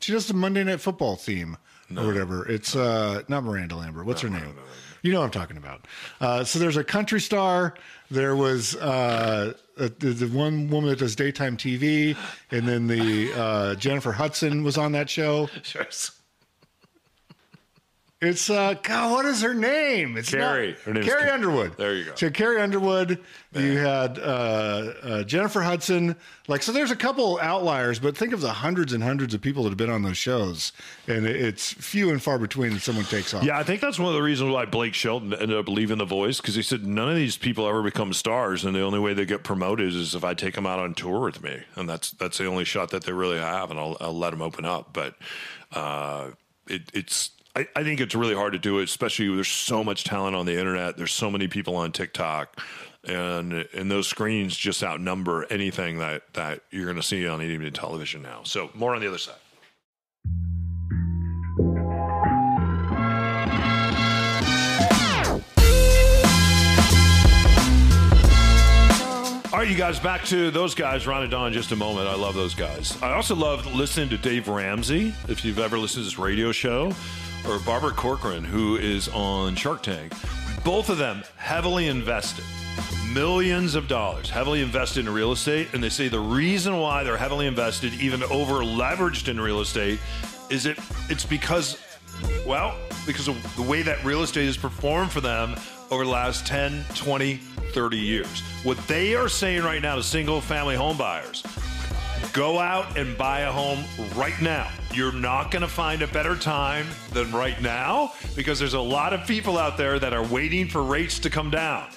she 0.00 0.12
does 0.12 0.26
the 0.26 0.34
Monday 0.34 0.64
Night 0.64 0.82
Football 0.82 1.16
theme 1.16 1.56
or 1.96 2.04
whatever. 2.06 2.46
It's 2.46 2.76
uh, 2.76 3.22
not 3.26 3.42
Miranda 3.42 3.76
Lambert. 3.76 4.04
What's 4.04 4.20
her 4.20 4.28
name? 4.28 4.54
You 5.02 5.12
know 5.12 5.20
what 5.20 5.26
I'm 5.26 5.30
talking 5.30 5.56
about. 5.56 5.86
Uh, 6.20 6.44
so 6.44 6.58
there's 6.58 6.76
a 6.76 6.84
country 6.84 7.20
star. 7.20 7.74
There 8.10 8.36
was 8.36 8.76
uh, 8.76 9.54
uh, 9.78 9.88
the, 9.98 10.10
the 10.10 10.26
one 10.26 10.68
woman 10.68 10.90
that 10.90 10.98
does 10.98 11.16
daytime 11.16 11.56
TV, 11.56 12.16
and 12.50 12.68
then 12.68 12.86
the 12.86 13.32
uh, 13.34 13.74
Jennifer 13.76 14.12
Hudson 14.12 14.62
was 14.62 14.76
on 14.76 14.92
that 14.92 15.08
show. 15.08 15.48
It's 18.22 18.50
uh, 18.50 18.74
God, 18.82 19.12
what 19.12 19.24
is 19.24 19.40
her 19.40 19.54
name? 19.54 20.18
It's 20.18 20.28
Carrie. 20.28 20.72
Not, 20.72 20.78
Her 20.80 20.92
name 20.92 21.04
Carrie 21.04 21.24
Ca- 21.28 21.32
Underwood. 21.32 21.76
There 21.78 21.94
you 21.94 22.04
go. 22.04 22.14
So 22.16 22.28
Carrie 22.28 22.60
Underwood. 22.60 23.18
You 23.54 23.78
had 23.78 24.18
uh, 24.18 24.22
uh, 25.02 25.22
Jennifer 25.24 25.62
Hudson. 25.62 26.14
Like, 26.46 26.62
so 26.62 26.70
there's 26.70 26.90
a 26.90 26.96
couple 26.96 27.38
outliers, 27.40 27.98
but 27.98 28.14
think 28.16 28.34
of 28.34 28.42
the 28.42 28.52
hundreds 28.52 28.92
and 28.92 29.02
hundreds 29.02 29.32
of 29.32 29.40
people 29.40 29.62
that 29.62 29.70
have 29.70 29.78
been 29.78 29.88
on 29.90 30.02
those 30.02 30.18
shows, 30.18 30.72
and 31.08 31.26
it's 31.26 31.72
few 31.72 32.10
and 32.10 32.22
far 32.22 32.38
between 32.38 32.74
that 32.74 32.80
someone 32.80 33.06
takes 33.06 33.32
off. 33.32 33.42
Yeah, 33.42 33.58
I 33.58 33.62
think 33.62 33.80
that's 33.80 33.98
one 33.98 34.08
of 34.08 34.14
the 34.14 34.22
reasons 34.22 34.52
why 34.52 34.66
Blake 34.66 34.92
Shelton 34.94 35.32
ended 35.32 35.56
up 35.56 35.68
leaving 35.68 35.96
The 35.98 36.04
Voice 36.04 36.40
because 36.42 36.54
he 36.54 36.62
said 36.62 36.86
none 36.86 37.08
of 37.08 37.16
these 37.16 37.38
people 37.38 37.66
ever 37.66 37.82
become 37.82 38.12
stars, 38.12 38.66
and 38.66 38.74
the 38.76 38.82
only 38.82 38.98
way 38.98 39.14
they 39.14 39.24
get 39.24 39.42
promoted 39.44 39.94
is 39.94 40.14
if 40.14 40.24
I 40.24 40.34
take 40.34 40.54
them 40.56 40.66
out 40.66 40.78
on 40.78 40.92
tour 40.94 41.20
with 41.20 41.42
me, 41.42 41.62
and 41.74 41.88
that's 41.88 42.10
that's 42.10 42.36
the 42.36 42.46
only 42.46 42.64
shot 42.66 42.90
that 42.90 43.04
they 43.04 43.12
really 43.12 43.38
have, 43.38 43.70
and 43.70 43.80
I'll, 43.80 43.96
I'll 43.98 44.16
let 44.16 44.30
them 44.30 44.42
open 44.42 44.66
up. 44.66 44.92
But 44.92 45.14
uh, 45.72 46.32
it, 46.68 46.82
it's 46.92 47.30
I, 47.56 47.66
I 47.74 47.82
think 47.82 48.00
it's 48.00 48.14
really 48.14 48.34
hard 48.34 48.52
to 48.52 48.58
do 48.58 48.78
it, 48.78 48.84
especially 48.84 49.34
there's 49.34 49.48
so 49.48 49.82
much 49.82 50.04
talent 50.04 50.36
on 50.36 50.46
the 50.46 50.56
internet. 50.56 50.96
There's 50.96 51.12
so 51.12 51.30
many 51.30 51.48
people 51.48 51.74
on 51.76 51.92
TikTok. 51.92 52.60
And 53.02 53.66
and 53.74 53.90
those 53.90 54.06
screens 54.06 54.56
just 54.56 54.84
outnumber 54.84 55.46
anything 55.50 55.98
that, 55.98 56.34
that 56.34 56.60
you're 56.70 56.84
going 56.84 56.96
to 56.96 57.02
see 57.02 57.26
on 57.26 57.40
any 57.40 57.70
television 57.70 58.22
now. 58.22 58.42
So 58.44 58.70
more 58.74 58.94
on 58.94 59.00
the 59.00 59.08
other 59.08 59.18
side. 59.18 59.34
All 69.52 69.58
right, 69.58 69.68
you 69.68 69.76
guys, 69.76 69.98
back 69.98 70.24
to 70.26 70.50
those 70.50 70.74
guys, 70.74 71.06
Ron 71.06 71.22
and 71.22 71.30
Don, 71.30 71.48
in 71.48 71.52
just 71.52 71.72
a 71.72 71.76
moment. 71.76 72.06
I 72.06 72.14
love 72.14 72.34
those 72.34 72.54
guys. 72.54 72.96
I 73.02 73.12
also 73.12 73.34
love 73.34 73.66
listening 73.74 74.08
to 74.10 74.16
Dave 74.16 74.46
Ramsey, 74.46 75.12
if 75.28 75.44
you've 75.44 75.58
ever 75.58 75.76
listened 75.76 76.04
to 76.04 76.04
this 76.04 76.18
radio 76.18 76.52
show, 76.52 76.92
or 77.48 77.58
Barbara 77.60 77.92
Corcoran, 77.92 78.44
who 78.44 78.76
is 78.76 79.08
on 79.08 79.54
Shark 79.54 79.82
Tank. 79.82 80.12
Both 80.64 80.90
of 80.90 80.98
them 80.98 81.22
heavily 81.36 81.88
invested, 81.88 82.44
millions 83.12 83.74
of 83.74 83.88
dollars, 83.88 84.30
heavily 84.30 84.60
invested 84.62 85.06
in 85.06 85.12
real 85.12 85.32
estate. 85.32 85.68
And 85.72 85.82
they 85.82 85.88
say 85.88 86.08
the 86.08 86.20
reason 86.20 86.78
why 86.78 87.02
they're 87.02 87.16
heavily 87.16 87.46
invested, 87.46 87.94
even 87.94 88.22
over 88.24 88.56
leveraged 88.56 89.28
in 89.28 89.40
real 89.40 89.60
estate, 89.60 89.98
is 90.50 90.66
it 90.66 90.78
it's 91.08 91.24
because 91.24 91.80
well, 92.46 92.76
because 93.06 93.28
of 93.28 93.56
the 93.56 93.62
way 93.62 93.82
that 93.82 94.04
real 94.04 94.22
estate 94.22 94.46
has 94.46 94.56
performed 94.56 95.10
for 95.10 95.20
them 95.20 95.56
over 95.90 96.04
the 96.04 96.10
last 96.10 96.46
10, 96.46 96.84
20, 96.94 97.36
30 97.36 97.96
years. 97.96 98.40
What 98.62 98.76
they 98.86 99.14
are 99.14 99.28
saying 99.28 99.62
right 99.62 99.80
now 99.80 99.96
to 99.96 100.02
single 100.02 100.40
family 100.40 100.76
home 100.76 100.96
buyers 100.96 101.42
go 102.32 102.58
out 102.58 102.96
and 102.98 103.16
buy 103.16 103.40
a 103.40 103.52
home 103.52 103.84
right 104.14 104.40
now. 104.40 104.70
You're 104.92 105.12
not 105.12 105.50
going 105.50 105.62
to 105.62 105.68
find 105.68 106.02
a 106.02 106.06
better 106.06 106.36
time 106.36 106.86
than 107.12 107.30
right 107.32 107.60
now 107.62 108.12
because 108.34 108.58
there's 108.58 108.74
a 108.74 108.80
lot 108.80 109.12
of 109.12 109.26
people 109.26 109.58
out 109.58 109.76
there 109.76 109.98
that 109.98 110.12
are 110.12 110.26
waiting 110.26 110.68
for 110.68 110.82
rates 110.82 111.18
to 111.20 111.30
come 111.30 111.50
down. 111.50 111.88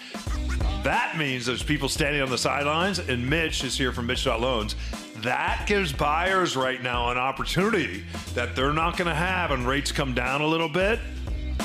That 0.83 1.17
means 1.17 1.45
there's 1.45 1.63
people 1.63 1.87
standing 1.87 2.21
on 2.21 2.29
the 2.29 2.37
sidelines, 2.37 2.99
and 2.99 3.27
Mitch 3.27 3.63
is 3.63 3.77
here 3.77 3.93
from 3.93 4.05
Mitch.loans. 4.07 4.75
That 5.17 5.63
gives 5.65 5.93
buyers 5.93 6.57
right 6.57 6.83
now 6.83 7.09
an 7.09 7.17
opportunity 7.17 8.03
that 8.33 8.55
they're 8.55 8.73
not 8.73 8.97
going 8.97 9.07
to 9.07 9.15
have, 9.15 9.51
and 9.51 9.65
rates 9.65 9.93
come 9.93 10.13
down 10.13 10.41
a 10.41 10.47
little 10.47 10.67
bit, 10.67 10.99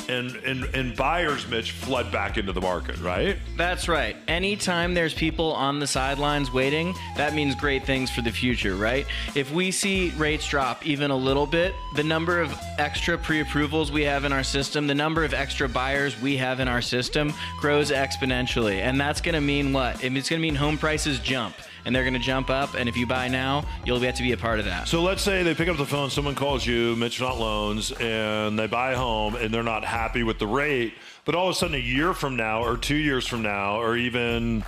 and, 0.09 0.37
and 0.37 0.65
and 0.75 0.97
buyers, 0.97 1.47
Mitch, 1.49 1.73
flood 1.73 2.11
back 2.11 2.39
into 2.39 2.53
the 2.53 2.61
market, 2.61 2.99
right? 2.99 3.37
That's 3.57 3.89
right. 3.89 4.17
Anytime 4.27 4.95
there's 4.95 5.15
people 5.15 5.53
on 5.53 5.79
the 5.79 5.87
sidelines 5.87 6.53
waiting, 6.53 6.95
that 7.17 7.35
means 7.35 7.55
great 7.55 7.85
things 7.85 8.11
for 8.11 8.23
the 8.23 8.31
future, 8.31 8.75
right? 8.77 9.07
If 9.35 9.53
we 9.53 9.71
see 9.71 10.11
rates 10.11 10.49
drop 10.49 10.87
even 10.87 11.11
a 11.11 11.17
little 11.17 11.47
bit, 11.47 11.75
the 11.95 12.05
number 12.05 12.41
of 12.41 12.55
extra 12.79 13.19
pre 13.19 13.41
approvals 13.41 13.93
we 13.93 14.03
have 14.03 14.25
in 14.25 14.33
our 14.33 14.45
system, 14.45 14.87
the 14.87 14.95
number 14.95 15.25
of 15.25 15.35
extra 15.35 15.69
buyers 15.69 16.21
we 16.21 16.37
have 16.37 16.61
in 16.61 16.69
our 16.69 16.83
system 16.83 17.33
grows 17.61 17.91
exponentially. 17.91 18.81
And 18.81 19.01
that's 19.01 19.21
going 19.21 19.35
to 19.35 19.41
mean 19.41 19.73
what? 19.73 20.03
It's 20.03 20.29
going 20.29 20.41
to 20.41 20.47
mean 20.47 20.55
home 20.55 20.79
prices 20.79 21.19
jump. 21.19 21.55
And 21.89 21.97
they're 21.97 22.03
going 22.03 22.13
to 22.13 22.21
jump 22.21 22.51
up. 22.51 22.75
And 22.75 22.87
if 22.87 22.99
you 22.99 23.07
buy 23.07 23.29
now, 23.29 23.65
you'll 23.87 23.99
get 23.99 24.17
to 24.17 24.23
be 24.23 24.33
a 24.33 24.37
part 24.37 24.59
of 24.59 24.67
that. 24.67 24.89
So 24.89 25.03
let's 25.03 25.23
say 25.23 25.43
they 25.43 25.55
pick 25.55 25.69
up 25.69 25.79
the 25.79 25.87
phone, 25.87 26.11
someone 26.11 26.35
calls 26.35 26.67
you, 26.67 26.95
Mitch.loans, 26.97 27.93
and 27.93 28.59
they 28.59 28.67
buy 28.67 28.93
a 28.93 28.99
home 28.99 29.37
and 29.37 29.55
they're 29.55 29.63
not 29.63 29.87
happy 29.87 30.23
with 30.23 30.39
the 30.39 30.47
rate. 30.47 30.93
But 31.25 31.35
all 31.35 31.49
of 31.49 31.53
a 31.53 31.59
sudden, 31.59 31.77
a 31.77 31.79
year 31.79 32.13
from 32.13 32.37
now, 32.37 32.63
or 32.63 32.77
two 32.77 32.95
years 32.95 33.27
from 33.27 33.41
now, 33.41 33.81
or 33.81 33.97
even 33.97 34.65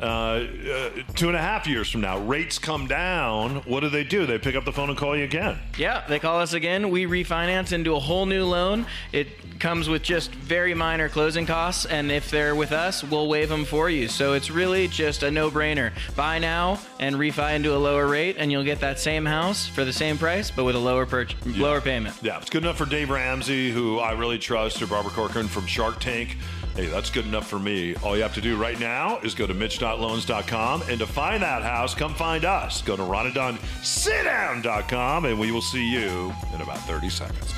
uh, 0.00 0.04
uh, 0.04 0.90
two 1.14 1.28
and 1.28 1.36
a 1.36 1.40
half 1.40 1.66
years 1.66 1.90
from 1.90 2.00
now, 2.00 2.18
rates 2.18 2.58
come 2.58 2.86
down. 2.86 3.56
What 3.62 3.80
do 3.80 3.88
they 3.88 4.04
do? 4.04 4.26
They 4.26 4.38
pick 4.38 4.54
up 4.54 4.64
the 4.64 4.72
phone 4.72 4.88
and 4.88 4.98
call 4.98 5.16
you 5.16 5.24
again. 5.24 5.58
Yeah, 5.76 6.04
they 6.08 6.18
call 6.18 6.40
us 6.40 6.52
again. 6.52 6.90
We 6.90 7.06
refinance 7.06 7.72
into 7.72 7.94
a 7.94 7.98
whole 7.98 8.26
new 8.26 8.44
loan. 8.44 8.86
It 9.12 9.58
comes 9.58 9.88
with 9.88 10.02
just 10.02 10.30
very 10.30 10.74
minor 10.74 11.08
closing 11.08 11.46
costs, 11.46 11.84
and 11.84 12.12
if 12.12 12.30
they're 12.30 12.54
with 12.54 12.70
us, 12.72 13.02
we'll 13.02 13.28
waive 13.28 13.48
them 13.48 13.64
for 13.64 13.90
you. 13.90 14.06
So 14.08 14.34
it's 14.34 14.50
really 14.50 14.86
just 14.88 15.22
a 15.22 15.30
no-brainer. 15.30 15.92
Buy 16.14 16.38
now 16.38 16.78
and 17.00 17.16
refi 17.16 17.56
into 17.56 17.74
a 17.74 17.78
lower 17.78 18.06
rate, 18.06 18.36
and 18.38 18.52
you'll 18.52 18.64
get 18.64 18.80
that 18.80 19.00
same 19.00 19.24
house 19.24 19.66
for 19.66 19.84
the 19.84 19.92
same 19.92 20.16
price, 20.16 20.50
but 20.50 20.64
with 20.64 20.76
a 20.76 20.78
lower 20.78 21.06
per- 21.06 21.26
lower 21.44 21.80
payment. 21.80 22.14
Yeah, 22.22 22.38
it's 22.38 22.50
good 22.50 22.62
enough 22.62 22.78
for 22.78 22.86
Dave 22.86 23.10
Ramsey, 23.10 23.72
who 23.72 23.98
I 23.98 24.12
really 24.12 24.38
trust, 24.38 24.80
or 24.80 24.86
Barbara 24.86 25.12
Corcoran 25.12 25.48
from 25.48 25.66
Shark 25.66 25.98
Tank. 25.98 26.36
Hey, 26.78 26.86
that's 26.86 27.10
good 27.10 27.26
enough 27.26 27.46
for 27.48 27.58
me. 27.58 27.96
All 28.04 28.16
you 28.16 28.22
have 28.22 28.34
to 28.34 28.40
do 28.40 28.56
right 28.56 28.78
now 28.78 29.18
is 29.24 29.34
go 29.34 29.48
to 29.48 29.52
mitch.loans.com. 29.52 30.82
And 30.82 31.00
to 31.00 31.08
find 31.08 31.42
that 31.42 31.64
house, 31.64 31.92
come 31.92 32.14
find 32.14 32.44
us. 32.44 32.82
Go 32.82 32.94
to 32.94 33.02
ronanddonsitdown.com, 33.02 35.24
and 35.24 35.40
we 35.40 35.50
will 35.50 35.60
see 35.60 35.84
you 35.84 36.32
in 36.54 36.60
about 36.60 36.78
30 36.78 37.10
seconds. 37.10 37.52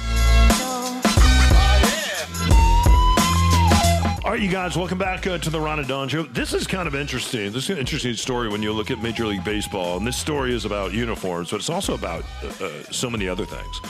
All 4.24 4.30
right, 4.30 4.40
you 4.40 4.48
guys, 4.48 4.78
welcome 4.78 4.96
back 4.96 5.26
uh, 5.26 5.36
to 5.36 5.50
the 5.50 5.60
Ron 5.60 5.80
and 5.80 5.88
Don 5.88 6.08
Show. 6.08 6.22
This 6.22 6.54
is 6.54 6.66
kind 6.66 6.88
of 6.88 6.94
interesting. 6.94 7.52
This 7.52 7.64
is 7.64 7.70
an 7.70 7.78
interesting 7.78 8.14
story 8.14 8.48
when 8.48 8.62
you 8.62 8.72
look 8.72 8.90
at 8.90 9.02
Major 9.02 9.26
League 9.26 9.44
Baseball. 9.44 9.98
And 9.98 10.06
this 10.06 10.16
story 10.16 10.54
is 10.54 10.64
about 10.64 10.94
uniforms, 10.94 11.50
but 11.50 11.58
it's 11.58 11.68
also 11.68 11.92
about 11.92 12.24
uh, 12.42 12.46
uh, 12.64 12.70
so 12.84 13.10
many 13.10 13.28
other 13.28 13.44
things. 13.44 13.82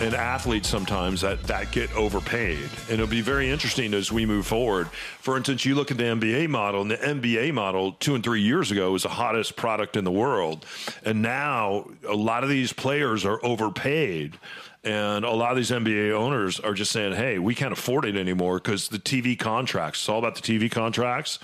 And 0.00 0.14
athletes 0.14 0.68
sometimes 0.68 1.20
that, 1.20 1.42
that 1.44 1.72
get 1.72 1.94
overpaid. 1.94 2.58
And 2.88 2.94
it'll 2.94 3.06
be 3.06 3.20
very 3.20 3.50
interesting 3.50 3.92
as 3.92 4.10
we 4.10 4.24
move 4.24 4.46
forward. 4.46 4.88
For 5.20 5.36
instance, 5.36 5.64
you 5.66 5.74
look 5.74 5.90
at 5.90 5.98
the 5.98 6.04
NBA 6.04 6.48
model, 6.48 6.80
and 6.80 6.90
the 6.90 6.96
NBA 6.96 7.52
model 7.52 7.92
two 7.92 8.14
and 8.14 8.24
three 8.24 8.40
years 8.40 8.70
ago 8.70 8.92
was 8.92 9.02
the 9.02 9.10
hottest 9.10 9.56
product 9.56 9.96
in 9.96 10.04
the 10.04 10.10
world. 10.10 10.64
And 11.04 11.20
now 11.20 11.86
a 12.08 12.14
lot 12.14 12.44
of 12.44 12.48
these 12.48 12.72
players 12.72 13.26
are 13.26 13.44
overpaid. 13.44 14.38
And 14.82 15.26
a 15.26 15.30
lot 15.30 15.50
of 15.50 15.58
these 15.58 15.70
NBA 15.70 16.12
owners 16.12 16.58
are 16.58 16.72
just 16.72 16.90
saying, 16.90 17.12
hey, 17.12 17.38
we 17.38 17.54
can't 17.54 17.72
afford 17.74 18.06
it 18.06 18.16
anymore 18.16 18.56
because 18.56 18.88
the 18.88 18.98
TV 18.98 19.38
contracts, 19.38 20.00
it's 20.00 20.08
all 20.08 20.18
about 20.18 20.36
the 20.36 20.40
TV 20.40 20.70
contracts. 20.70 21.38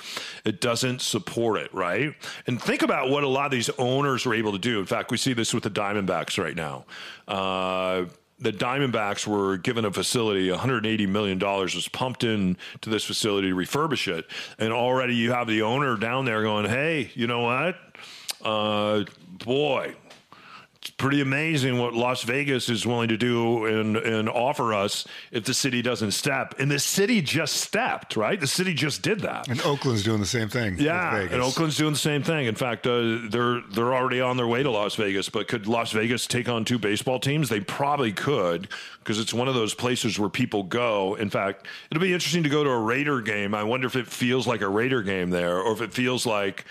It 0.46 0.62
doesn't 0.62 1.02
support 1.02 1.60
it, 1.60 1.74
right? 1.74 2.14
And 2.46 2.60
think 2.60 2.80
about 2.80 3.10
what 3.10 3.24
a 3.24 3.28
lot 3.28 3.44
of 3.44 3.50
these 3.50 3.68
owners 3.78 4.24
were 4.24 4.32
able 4.32 4.52
to 4.52 4.58
do. 4.58 4.80
In 4.80 4.86
fact, 4.86 5.10
we 5.10 5.18
see 5.18 5.34
this 5.34 5.52
with 5.52 5.64
the 5.64 5.70
Diamondbacks 5.70 6.42
right 6.42 6.56
now. 6.56 6.86
Uh, 7.28 8.06
the 8.38 8.52
Diamondbacks 8.52 9.26
were 9.26 9.56
given 9.56 9.84
a 9.84 9.92
facility, 9.92 10.48
$180 10.48 11.08
million 11.08 11.38
was 11.38 11.88
pumped 11.88 12.22
in 12.24 12.56
to 12.82 12.90
this 12.90 13.04
facility 13.04 13.48
to 13.48 13.54
refurbish 13.54 14.08
it. 14.08 14.26
And 14.58 14.72
already 14.72 15.14
you 15.14 15.32
have 15.32 15.46
the 15.46 15.62
owner 15.62 15.96
down 15.96 16.26
there 16.26 16.42
going, 16.42 16.66
hey, 16.66 17.10
you 17.14 17.26
know 17.26 17.40
what? 17.40 17.76
Uh, 18.42 19.04
boy, 19.44 19.94
pretty 20.90 21.20
amazing 21.20 21.78
what 21.78 21.94
Las 21.94 22.22
Vegas 22.22 22.68
is 22.68 22.86
willing 22.86 23.08
to 23.08 23.16
do 23.16 23.66
and, 23.66 23.96
and 23.96 24.28
offer 24.28 24.74
us 24.74 25.06
if 25.30 25.44
the 25.44 25.54
city 25.54 25.82
doesn't 25.82 26.12
step. 26.12 26.54
And 26.58 26.70
the 26.70 26.78
city 26.78 27.20
just 27.20 27.56
stepped, 27.56 28.16
right? 28.16 28.38
The 28.38 28.46
city 28.46 28.74
just 28.74 29.02
did 29.02 29.20
that. 29.20 29.48
And 29.48 29.60
Oakland's 29.62 30.02
doing 30.02 30.20
the 30.20 30.26
same 30.26 30.48
thing. 30.48 30.76
Yeah, 30.78 31.16
and 31.16 31.42
Oakland's 31.42 31.76
doing 31.76 31.92
the 31.92 31.98
same 31.98 32.22
thing. 32.22 32.46
In 32.46 32.54
fact, 32.54 32.86
uh, 32.86 33.18
they're 33.28 33.60
they're 33.70 33.94
already 33.94 34.20
on 34.20 34.36
their 34.36 34.46
way 34.46 34.62
to 34.62 34.70
Las 34.70 34.94
Vegas. 34.96 35.28
But 35.28 35.48
could 35.48 35.66
Las 35.66 35.92
Vegas 35.92 36.26
take 36.26 36.48
on 36.48 36.64
two 36.64 36.78
baseball 36.78 37.18
teams? 37.18 37.48
They 37.48 37.60
probably 37.60 38.12
could 38.12 38.68
because 38.98 39.18
it's 39.20 39.32
one 39.32 39.48
of 39.48 39.54
those 39.54 39.74
places 39.74 40.18
where 40.18 40.28
people 40.28 40.62
go. 40.64 41.14
In 41.14 41.30
fact, 41.30 41.66
it'll 41.90 42.02
be 42.02 42.12
interesting 42.12 42.42
to 42.42 42.48
go 42.48 42.64
to 42.64 42.70
a 42.70 42.78
Raider 42.78 43.20
game. 43.20 43.54
I 43.54 43.62
wonder 43.62 43.86
if 43.86 43.96
it 43.96 44.06
feels 44.06 44.46
like 44.46 44.60
a 44.60 44.68
Raider 44.68 45.02
game 45.02 45.30
there, 45.30 45.60
or 45.60 45.72
if 45.72 45.80
it 45.80 45.94
feels 45.94 46.26
like 46.26 46.64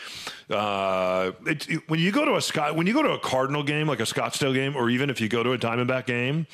uh, 0.50 1.32
it, 1.46 1.90
when 1.90 2.00
you 2.00 2.12
go 2.12 2.24
to 2.26 2.36
a 2.36 2.42
Scott 2.42 2.76
when 2.76 2.86
you 2.86 2.94
go 2.94 3.02
to 3.02 3.12
a 3.12 3.20
Cardinal 3.20 3.64
game, 3.64 3.88
like 3.88 4.00
a 4.00 4.04
Scottsdale 4.04 4.54
game, 4.54 4.76
or 4.76 4.90
even 4.90 5.10
if 5.10 5.20
you 5.20 5.28
go 5.28 5.42
to 5.42 5.54
a 5.54 5.58
Diamondback 5.58 6.06
game, 6.06 6.46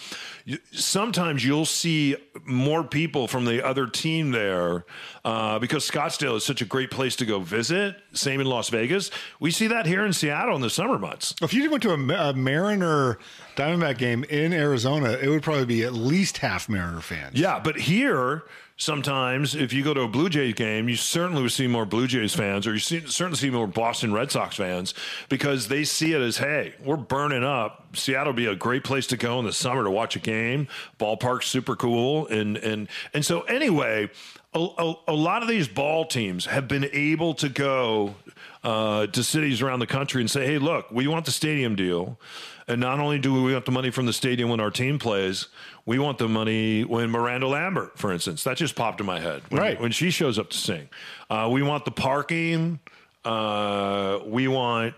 you, 0.45 0.59
sometimes 0.71 1.43
you'll 1.43 1.65
see 1.65 2.15
more 2.45 2.83
people 2.83 3.27
from 3.27 3.45
the 3.45 3.65
other 3.65 3.87
team 3.87 4.31
there 4.31 4.85
uh, 5.25 5.59
because 5.59 5.89
Scottsdale 5.89 6.37
is 6.37 6.45
such 6.45 6.61
a 6.61 6.65
great 6.65 6.91
place 6.91 7.15
to 7.17 7.25
go 7.25 7.39
visit. 7.39 7.95
Same 8.13 8.41
in 8.41 8.47
Las 8.47 8.69
Vegas. 8.69 9.09
We 9.39 9.51
see 9.51 9.67
that 9.67 9.85
here 9.85 10.05
in 10.05 10.13
Seattle 10.13 10.55
in 10.55 10.61
the 10.61 10.69
summer 10.69 10.99
months. 10.99 11.33
If 11.41 11.53
you 11.53 11.69
went 11.69 11.83
to 11.83 11.91
a, 11.91 12.29
a 12.29 12.33
Mariner 12.33 13.17
Diamondback 13.55 13.97
game 13.97 14.23
in 14.25 14.53
Arizona, 14.53 15.17
it 15.21 15.29
would 15.29 15.43
probably 15.43 15.65
be 15.65 15.83
at 15.83 15.93
least 15.93 16.39
half 16.39 16.67
Mariner 16.67 17.01
fans. 17.01 17.39
Yeah, 17.39 17.59
but 17.59 17.77
here 17.77 18.43
sometimes 18.81 19.53
if 19.53 19.71
you 19.73 19.83
go 19.83 19.93
to 19.93 20.01
a 20.01 20.07
Blue 20.07 20.27
Jays 20.27 20.55
game, 20.55 20.89
you 20.89 20.95
certainly 20.95 21.43
would 21.43 21.51
see 21.51 21.67
more 21.67 21.85
Blue 21.85 22.07
Jays 22.07 22.33
fans, 22.33 22.65
or 22.65 22.73
you 22.73 22.79
see, 22.79 23.05
certainly 23.05 23.37
see 23.37 23.51
more 23.51 23.67
Boston 23.67 24.11
Red 24.11 24.31
Sox 24.31 24.55
fans 24.55 24.95
because 25.29 25.67
they 25.67 25.83
see 25.83 26.13
it 26.13 26.21
as, 26.21 26.37
hey, 26.37 26.73
we're 26.83 26.97
burning 26.97 27.43
up. 27.43 27.95
Seattle 27.95 28.33
would 28.33 28.37
be 28.37 28.47
a 28.47 28.55
great 28.55 28.83
place 28.83 29.05
to 29.07 29.17
go 29.17 29.37
in 29.39 29.45
the 29.45 29.53
summer 29.53 29.83
to 29.83 29.91
watch 29.91 30.15
a 30.15 30.19
game. 30.19 30.67
Ballpark's 30.99 31.45
super 31.45 31.75
cool, 31.75 32.27
and 32.27 32.57
and 32.57 32.87
and 33.13 33.23
so 33.23 33.41
anyway, 33.41 34.09
a, 34.53 34.59
a, 34.59 34.95
a 35.09 35.13
lot 35.13 35.41
of 35.41 35.47
these 35.47 35.67
ball 35.67 36.05
teams 36.05 36.45
have 36.45 36.67
been 36.67 36.89
able 36.91 37.33
to 37.35 37.49
go 37.49 38.15
uh, 38.63 39.07
to 39.07 39.23
cities 39.23 39.61
around 39.61 39.79
the 39.79 39.87
country 39.87 40.21
and 40.21 40.29
say, 40.29 40.45
hey, 40.45 40.57
look, 40.57 40.91
we 40.91 41.07
want 41.07 41.25
the 41.25 41.31
stadium 41.31 41.75
deal. 41.75 42.19
And 42.67 42.79
not 42.79 42.99
only 42.99 43.17
do 43.19 43.43
we 43.43 43.53
want 43.53 43.65
the 43.65 43.71
money 43.71 43.91
from 43.91 44.05
the 44.05 44.13
stadium 44.13 44.49
when 44.49 44.59
our 44.59 44.69
team 44.69 44.99
plays, 44.99 45.47
we 45.85 45.99
want 45.99 46.17
the 46.17 46.29
money 46.29 46.83
when 46.83 47.09
Miranda 47.09 47.47
Lambert, 47.47 47.97
for 47.97 48.11
instance, 48.11 48.43
that 48.43 48.57
just 48.57 48.75
popped 48.75 48.99
in 48.99 49.05
my 49.05 49.19
head. 49.19 49.41
When, 49.49 49.61
right. 49.61 49.81
When 49.81 49.91
she 49.91 50.11
shows 50.11 50.37
up 50.37 50.49
to 50.51 50.57
sing. 50.57 50.89
Uh, 51.29 51.49
we 51.51 51.63
want 51.63 51.85
the 51.85 51.91
parking. 51.91 52.79
Uh, 53.25 54.19
we 54.25 54.47
want 54.47 54.93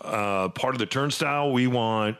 uh, 0.00 0.48
part 0.50 0.74
of 0.74 0.78
the 0.78 0.86
turnstile. 0.86 1.52
We 1.52 1.66
want 1.66 2.16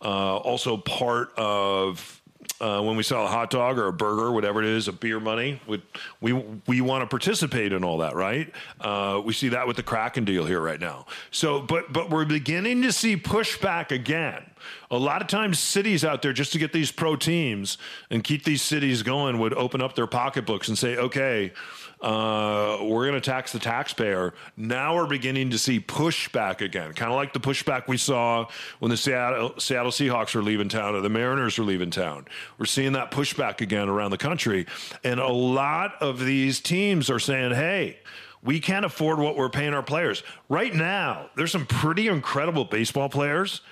uh, 0.00 0.36
also 0.36 0.76
part 0.76 1.32
of 1.36 2.17
uh, 2.60 2.80
when 2.82 2.96
we 2.96 3.02
sell 3.02 3.24
a 3.24 3.28
hot 3.28 3.50
dog 3.50 3.78
or 3.78 3.86
a 3.86 3.92
burger, 3.92 4.32
whatever 4.32 4.62
it 4.62 4.68
is, 4.68 4.88
a 4.88 4.92
beer 4.92 5.20
money. 5.20 5.60
We 5.66 5.82
we, 6.20 6.32
we 6.66 6.80
want 6.80 7.02
to 7.02 7.06
participate 7.06 7.72
in 7.72 7.84
all 7.84 7.98
that, 7.98 8.14
right? 8.14 8.52
Uh, 8.80 9.22
we 9.24 9.32
see 9.32 9.48
that 9.50 9.66
with 9.66 9.76
the 9.76 9.82
Kraken 9.82 10.24
deal 10.24 10.44
here 10.44 10.60
right 10.60 10.80
now. 10.80 11.06
So, 11.30 11.60
but 11.60 11.92
but 11.92 12.10
we're 12.10 12.24
beginning 12.24 12.82
to 12.82 12.92
see 12.92 13.16
pushback 13.16 13.90
again. 13.90 14.44
A 14.90 14.98
lot 14.98 15.22
of 15.22 15.28
times, 15.28 15.58
cities 15.58 16.04
out 16.04 16.22
there 16.22 16.32
just 16.32 16.52
to 16.52 16.58
get 16.58 16.72
these 16.72 16.90
pro 16.90 17.16
teams 17.16 17.78
and 18.10 18.22
keep 18.22 18.44
these 18.44 18.62
cities 18.62 19.02
going 19.02 19.38
would 19.38 19.54
open 19.54 19.80
up 19.80 19.94
their 19.94 20.06
pocketbooks 20.06 20.68
and 20.68 20.78
say, 20.78 20.96
okay 20.96 21.52
uh, 22.00 22.78
we're 22.82 23.06
going 23.06 23.20
to 23.20 23.30
tax 23.30 23.52
the 23.52 23.58
taxpayer. 23.58 24.32
Now 24.56 24.96
we're 24.96 25.06
beginning 25.06 25.50
to 25.50 25.58
see 25.58 25.80
pushback 25.80 26.60
again, 26.60 26.92
kind 26.92 27.10
of 27.10 27.16
like 27.16 27.32
the 27.32 27.40
pushback 27.40 27.88
we 27.88 27.96
saw 27.96 28.46
when 28.78 28.90
the 28.90 28.96
Seattle, 28.96 29.54
Seattle 29.58 29.90
Seahawks 29.90 30.34
were 30.34 30.42
leaving 30.42 30.68
town 30.68 30.94
or 30.94 31.00
the 31.00 31.08
Mariners 31.08 31.58
were 31.58 31.64
leaving 31.64 31.90
town. 31.90 32.26
We're 32.58 32.66
seeing 32.66 32.92
that 32.92 33.10
pushback 33.10 33.60
again 33.60 33.88
around 33.88 34.12
the 34.12 34.18
country. 34.18 34.66
And 35.02 35.18
a 35.18 35.28
lot 35.28 35.94
of 36.00 36.24
these 36.24 36.60
teams 36.60 37.10
are 37.10 37.18
saying, 37.18 37.54
hey, 37.54 37.98
we 38.42 38.60
can't 38.60 38.84
afford 38.84 39.18
what 39.18 39.36
we're 39.36 39.48
paying 39.48 39.74
our 39.74 39.82
players. 39.82 40.22
Right 40.48 40.72
now, 40.72 41.28
there's 41.36 41.50
some 41.50 41.66
pretty 41.66 42.06
incredible 42.06 42.64
baseball 42.64 43.08
players 43.08 43.62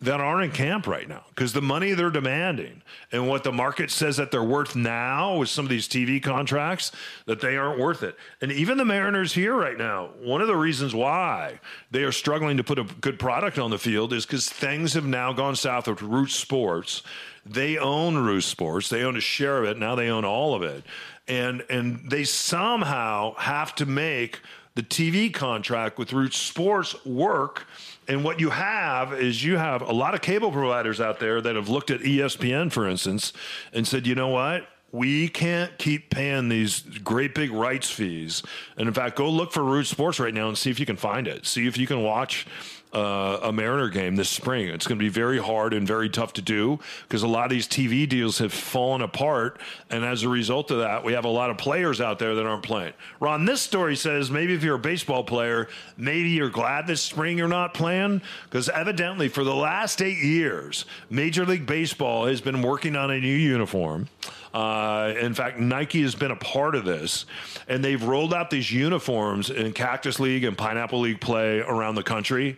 that 0.00 0.20
aren't 0.20 0.44
in 0.44 0.50
camp 0.50 0.86
right 0.86 1.08
now 1.08 1.24
because 1.30 1.54
the 1.54 1.62
money 1.62 1.92
they're 1.92 2.10
demanding 2.10 2.82
and 3.12 3.26
what 3.26 3.44
the 3.44 3.52
market 3.52 3.90
says 3.90 4.18
that 4.18 4.30
they're 4.30 4.44
worth 4.44 4.76
now 4.76 5.38
with 5.38 5.48
some 5.48 5.64
of 5.64 5.70
these 5.70 5.88
TV 5.88 6.22
contracts 6.22 6.92
that 7.24 7.40
they 7.40 7.56
aren't 7.56 7.80
worth 7.80 8.02
it. 8.02 8.14
And 8.42 8.52
even 8.52 8.76
the 8.76 8.84
Mariners 8.84 9.32
here 9.32 9.54
right 9.54 9.78
now, 9.78 10.10
one 10.22 10.42
of 10.42 10.48
the 10.48 10.56
reasons 10.56 10.94
why 10.94 11.60
they 11.90 12.02
are 12.02 12.12
struggling 12.12 12.58
to 12.58 12.64
put 12.64 12.78
a 12.78 12.84
good 12.84 13.18
product 13.18 13.58
on 13.58 13.70
the 13.70 13.78
field 13.78 14.12
is 14.12 14.26
because 14.26 14.50
things 14.50 14.92
have 14.92 15.06
now 15.06 15.32
gone 15.32 15.56
south 15.56 15.88
with 15.88 16.02
Root 16.02 16.30
Sports. 16.30 17.02
They 17.46 17.78
own 17.78 18.18
Root 18.18 18.42
Sports. 18.42 18.90
They 18.90 19.02
own 19.02 19.16
a 19.16 19.20
share 19.20 19.62
of 19.62 19.64
it. 19.64 19.78
Now 19.78 19.94
they 19.94 20.10
own 20.10 20.26
all 20.26 20.54
of 20.54 20.62
it. 20.62 20.84
And 21.26 21.64
and 21.70 22.10
they 22.10 22.24
somehow 22.24 23.34
have 23.36 23.74
to 23.76 23.86
make 23.86 24.40
the 24.76 24.82
TV 24.82 25.32
contract 25.32 25.98
with 25.98 26.12
Root 26.12 26.34
Sports 26.34 27.04
work 27.04 27.66
and 28.08 28.22
what 28.22 28.38
you 28.38 28.50
have 28.50 29.14
is 29.14 29.42
you 29.42 29.56
have 29.56 29.80
a 29.82 29.92
lot 29.92 30.14
of 30.14 30.20
cable 30.20 30.52
providers 30.52 31.00
out 31.00 31.18
there 31.18 31.40
that 31.40 31.56
have 31.56 31.70
looked 31.70 31.90
at 31.90 32.00
ESPN, 32.00 32.70
for 32.70 32.86
instance, 32.86 33.32
and 33.72 33.88
said, 33.88 34.06
you 34.06 34.14
know 34.14 34.28
what? 34.28 34.68
We 34.92 35.28
can't 35.28 35.76
keep 35.78 36.10
paying 36.10 36.50
these 36.50 36.80
great 36.80 37.34
big 37.34 37.50
rights 37.50 37.90
fees. 37.90 38.42
And 38.76 38.86
in 38.86 38.94
fact, 38.94 39.16
go 39.16 39.28
look 39.28 39.50
for 39.50 39.64
Root 39.64 39.86
Sports 39.86 40.20
right 40.20 40.32
now 40.32 40.48
and 40.48 40.56
see 40.56 40.70
if 40.70 40.78
you 40.78 40.86
can 40.86 40.96
find 40.96 41.26
it. 41.26 41.46
See 41.46 41.66
if 41.66 41.76
you 41.76 41.86
can 41.86 42.02
watch 42.02 42.46
uh, 42.92 43.40
a 43.42 43.52
Mariner 43.52 43.88
game 43.88 44.16
this 44.16 44.28
spring. 44.28 44.68
It's 44.68 44.86
going 44.86 44.98
to 44.98 45.04
be 45.04 45.10
very 45.10 45.38
hard 45.38 45.74
and 45.74 45.86
very 45.86 46.08
tough 46.08 46.32
to 46.34 46.42
do 46.42 46.78
because 47.02 47.22
a 47.22 47.28
lot 47.28 47.44
of 47.44 47.50
these 47.50 47.68
TV 47.68 48.08
deals 48.08 48.38
have 48.38 48.52
fallen 48.52 49.02
apart. 49.02 49.60
And 49.90 50.04
as 50.04 50.22
a 50.22 50.28
result 50.28 50.70
of 50.70 50.78
that, 50.78 51.04
we 51.04 51.12
have 51.12 51.24
a 51.24 51.30
lot 51.30 51.50
of 51.50 51.58
players 51.58 52.00
out 52.00 52.18
there 52.18 52.34
that 52.34 52.46
aren't 52.46 52.62
playing. 52.62 52.94
Ron, 53.20 53.44
this 53.44 53.60
story 53.60 53.96
says 53.96 54.30
maybe 54.30 54.54
if 54.54 54.62
you're 54.62 54.76
a 54.76 54.78
baseball 54.78 55.24
player, 55.24 55.68
maybe 55.96 56.30
you're 56.30 56.50
glad 56.50 56.86
this 56.86 57.02
spring 57.02 57.36
you're 57.36 57.48
not 57.48 57.74
playing 57.74 58.22
because 58.44 58.68
evidently 58.68 59.28
for 59.28 59.44
the 59.44 59.54
last 59.54 60.00
eight 60.00 60.18
years, 60.18 60.86
Major 61.10 61.44
League 61.44 61.66
Baseball 61.66 62.26
has 62.26 62.40
been 62.40 62.62
working 62.62 62.96
on 62.96 63.10
a 63.10 63.20
new 63.20 63.36
uniform. 63.36 64.08
Uh, 64.56 65.12
in 65.20 65.34
fact, 65.34 65.58
Nike 65.58 66.00
has 66.00 66.14
been 66.14 66.30
a 66.30 66.36
part 66.36 66.74
of 66.74 66.86
this, 66.86 67.26
and 67.68 67.84
they've 67.84 68.02
rolled 68.02 68.32
out 68.32 68.48
these 68.48 68.72
uniforms 68.72 69.50
in 69.50 69.70
Cactus 69.74 70.18
League 70.18 70.44
and 70.44 70.56
Pineapple 70.56 71.00
League 71.00 71.20
play 71.20 71.60
around 71.60 71.94
the 71.94 72.02
country. 72.02 72.56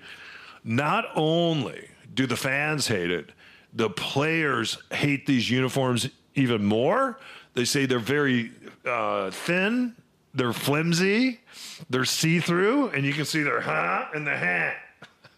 Not 0.62 1.06
only 1.16 1.88
do 2.14 2.28
the 2.28 2.36
fans 2.36 2.86
hate 2.86 3.10
it, 3.10 3.32
the 3.72 3.90
players 3.90 4.80
hate 4.92 5.26
these 5.26 5.50
uniforms 5.50 6.08
even 6.36 6.64
more. 6.64 7.18
They 7.54 7.64
say 7.64 7.84
they're 7.84 7.98
very 7.98 8.52
uh, 8.86 9.32
thin, 9.32 9.96
they're 10.34 10.52
flimsy, 10.52 11.40
they're 11.90 12.04
see 12.04 12.38
through, 12.38 12.90
and 12.90 13.04
you 13.04 13.12
can 13.12 13.24
see 13.24 13.42
their 13.42 13.60
hat 13.60 14.10
and 14.14 14.24
the 14.24 14.36
hat. 14.36 14.76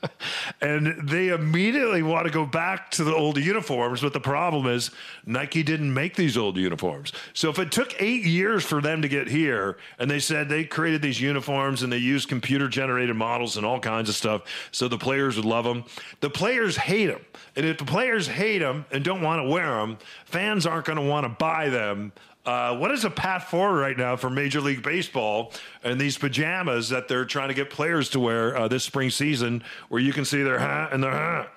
and 0.60 1.08
they 1.08 1.28
immediately 1.28 2.02
want 2.02 2.26
to 2.26 2.32
go 2.32 2.44
back 2.44 2.90
to 2.92 3.04
the 3.04 3.14
old 3.14 3.36
uniforms. 3.36 4.00
But 4.00 4.12
the 4.12 4.20
problem 4.20 4.66
is, 4.66 4.90
Nike 5.26 5.62
didn't 5.62 5.92
make 5.92 6.16
these 6.16 6.36
old 6.36 6.56
uniforms. 6.56 7.12
So 7.32 7.50
if 7.50 7.58
it 7.58 7.72
took 7.72 8.00
eight 8.00 8.24
years 8.24 8.64
for 8.64 8.80
them 8.80 9.02
to 9.02 9.08
get 9.08 9.28
here, 9.28 9.76
and 9.98 10.10
they 10.10 10.20
said 10.20 10.48
they 10.48 10.64
created 10.64 11.02
these 11.02 11.20
uniforms 11.20 11.82
and 11.82 11.92
they 11.92 11.98
used 11.98 12.28
computer 12.28 12.68
generated 12.68 13.16
models 13.16 13.56
and 13.56 13.66
all 13.66 13.80
kinds 13.80 14.08
of 14.08 14.14
stuff, 14.14 14.42
so 14.70 14.88
the 14.88 14.98
players 14.98 15.36
would 15.36 15.44
love 15.44 15.64
them, 15.64 15.84
the 16.20 16.30
players 16.30 16.76
hate 16.76 17.06
them. 17.06 17.24
And 17.56 17.66
if 17.66 17.78
the 17.78 17.84
players 17.84 18.26
hate 18.26 18.58
them 18.58 18.86
and 18.90 19.04
don't 19.04 19.22
want 19.22 19.44
to 19.44 19.48
wear 19.48 19.76
them, 19.76 19.98
fans 20.24 20.66
aren't 20.66 20.86
going 20.86 20.98
to 20.98 21.04
want 21.04 21.24
to 21.24 21.28
buy 21.28 21.68
them 21.68 22.12
uh, 22.46 22.76
what 22.76 22.90
is 22.90 23.04
a 23.04 23.10
path 23.10 23.44
forward 23.44 23.80
right 23.80 23.96
now 23.96 24.16
for 24.16 24.30
Major 24.30 24.60
League 24.60 24.82
Baseball 24.82 25.52
and 25.82 26.00
these 26.00 26.16
pajamas 26.16 26.88
that 26.88 27.06
they're 27.06 27.24
trying 27.26 27.48
to 27.48 27.54
get 27.54 27.70
players 27.70 28.08
to 28.10 28.20
wear 28.20 28.56
uh, 28.56 28.68
this 28.68 28.84
spring 28.84 29.10
season, 29.10 29.62
where 29.88 30.00
you 30.00 30.12
can 30.12 30.24
see 30.24 30.42
their 30.42 30.58
hat 30.58 30.92
and 30.92 31.02
their 31.02 31.12
hat? 31.12 31.52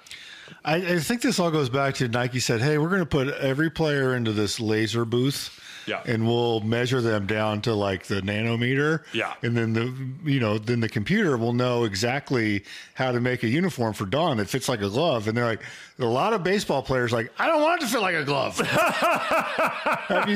I, 0.65 0.75
I 0.75 0.99
think 0.99 1.21
this 1.21 1.39
all 1.39 1.51
goes 1.51 1.69
back 1.69 1.95
to 1.95 2.07
Nike 2.07 2.39
said, 2.39 2.61
"Hey, 2.61 2.77
we're 2.77 2.89
going 2.89 2.99
to 2.99 3.05
put 3.05 3.29
every 3.29 3.69
player 3.69 4.15
into 4.15 4.33
this 4.33 4.59
laser 4.59 5.05
booth." 5.05 5.59
Yeah. 5.85 6.01
And 6.05 6.27
we'll 6.27 6.61
measure 6.61 7.01
them 7.01 7.25
down 7.27 7.61
to 7.61 7.73
like 7.73 8.05
the 8.05 8.21
nanometer. 8.21 9.03
Yeah. 9.13 9.33
And 9.41 9.55
then 9.55 9.73
the 9.73 10.29
you 10.29 10.39
know, 10.39 10.57
then 10.57 10.79
the 10.79 10.89
computer 10.89 11.37
will 11.37 11.53
know 11.53 11.83
exactly 11.83 12.63
how 12.93 13.11
to 13.11 13.19
make 13.19 13.43
a 13.43 13.47
uniform 13.47 13.93
for 13.93 14.05
Don 14.05 14.37
that 14.37 14.49
fits 14.49 14.69
like 14.69 14.81
a 14.81 14.89
glove. 14.89 15.27
And 15.27 15.35
they're 15.35 15.45
like 15.45 15.61
a 15.99 16.05
lot 16.05 16.33
of 16.33 16.43
baseball 16.43 16.81
players 16.81 17.11
like, 17.11 17.31
I 17.37 17.47
don't 17.47 17.61
want 17.61 17.81
it 17.81 17.85
to 17.85 17.91
fit 17.91 18.01
like 18.01 18.15
a 18.15 18.23
glove. 18.23 18.59
You, 20.27 20.35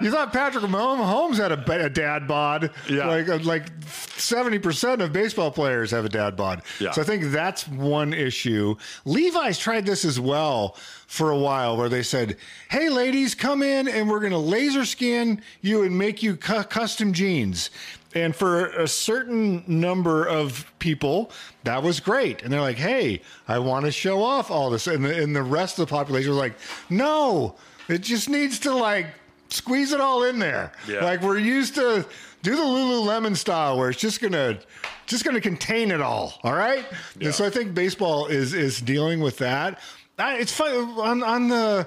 you 0.00 0.10
thought 0.10 0.32
Patrick 0.32 0.64
Mahomes 0.64 1.36
had 1.36 1.52
a, 1.52 1.84
a 1.84 1.90
dad 1.90 2.26
bod? 2.26 2.70
Yeah. 2.88 3.06
Like 3.06 3.28
uh, 3.28 3.38
like 3.38 3.66
seventy 3.84 4.58
percent 4.58 5.02
of 5.02 5.12
baseball 5.12 5.50
players 5.50 5.90
have 5.90 6.04
a 6.04 6.08
dad 6.08 6.36
bod. 6.36 6.62
Yeah. 6.80 6.92
So 6.92 7.02
I 7.02 7.04
think 7.04 7.24
that's 7.24 7.66
one 7.68 8.12
issue. 8.12 8.76
Levi's 9.04 9.58
tried 9.58 9.86
this 9.86 10.04
as 10.04 10.18
well 10.18 10.76
for 11.06 11.30
a 11.30 11.38
while, 11.38 11.76
where 11.76 11.88
they 11.88 12.02
said, 12.02 12.36
"Hey, 12.70 12.88
ladies, 12.88 13.34
come 13.34 13.62
in 13.62 13.88
and 13.88 14.08
we're 14.08 14.20
going 14.20 14.32
to 14.32 14.38
laser 14.38 14.84
scan 14.88 15.42
you 15.60 15.82
and 15.82 15.96
make 15.96 16.22
you 16.22 16.36
cu- 16.36 16.64
custom 16.64 17.12
jeans." 17.12 17.70
And 18.14 18.34
for 18.34 18.66
a 18.70 18.88
certain 18.88 19.62
number 19.66 20.24
of 20.24 20.64
people, 20.78 21.30
that 21.64 21.82
was 21.82 22.00
great. 22.00 22.42
And 22.42 22.52
they're 22.52 22.60
like, 22.60 22.78
"Hey, 22.78 23.20
I 23.46 23.58
want 23.58 23.84
to 23.84 23.92
show 23.92 24.22
off 24.22 24.50
all 24.50 24.70
this," 24.70 24.86
and 24.86 25.04
the, 25.04 25.22
and 25.22 25.36
the 25.36 25.42
rest 25.42 25.78
of 25.78 25.86
the 25.86 25.94
population 25.94 26.30
was 26.30 26.38
like, 26.38 26.54
"No, 26.90 27.54
it 27.88 27.98
just 27.98 28.28
needs 28.28 28.58
to 28.60 28.74
like." 28.74 29.06
Squeeze 29.50 29.92
it 29.94 30.00
all 30.00 30.24
in 30.24 30.38
there. 30.38 30.72
Yeah. 30.86 31.02
Like 31.02 31.22
we're 31.22 31.38
used 31.38 31.74
to 31.76 32.04
do 32.42 32.54
the 32.54 32.60
Lululemon 32.62 33.34
style 33.34 33.78
where 33.78 33.88
it's 33.88 33.98
just 33.98 34.20
gonna 34.20 34.58
just 35.06 35.24
gonna 35.24 35.40
contain 35.40 35.90
it 35.90 36.02
all. 36.02 36.34
All 36.44 36.52
right. 36.52 36.84
Yeah. 37.18 37.28
And 37.28 37.34
so 37.34 37.46
I 37.46 37.50
think 37.50 37.72
baseball 37.72 38.26
is 38.26 38.52
is 38.52 38.78
dealing 38.78 39.20
with 39.20 39.38
that. 39.38 39.80
I, 40.18 40.36
it's 40.36 40.52
fun 40.52 40.70
on 40.98 41.22
on 41.22 41.48
the 41.48 41.86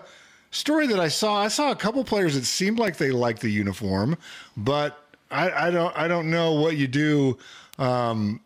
story 0.51 0.87
that 0.87 0.99
I 0.99 1.07
saw. 1.07 1.41
I 1.41 1.47
saw 1.47 1.71
a 1.71 1.75
couple 1.75 2.03
players 2.03 2.35
that 2.35 2.45
seemed 2.45 2.79
like 2.79 2.97
they 2.97 3.11
liked 3.11 3.41
the 3.41 3.49
uniform, 3.49 4.17
but 4.55 5.03
I, 5.31 5.67
I 5.67 5.71
don't 5.71 5.97
I 5.97 6.07
don't 6.07 6.29
know 6.29 6.53
what 6.53 6.77
you 6.77 6.87
do 6.87 7.37
um, 7.79 8.41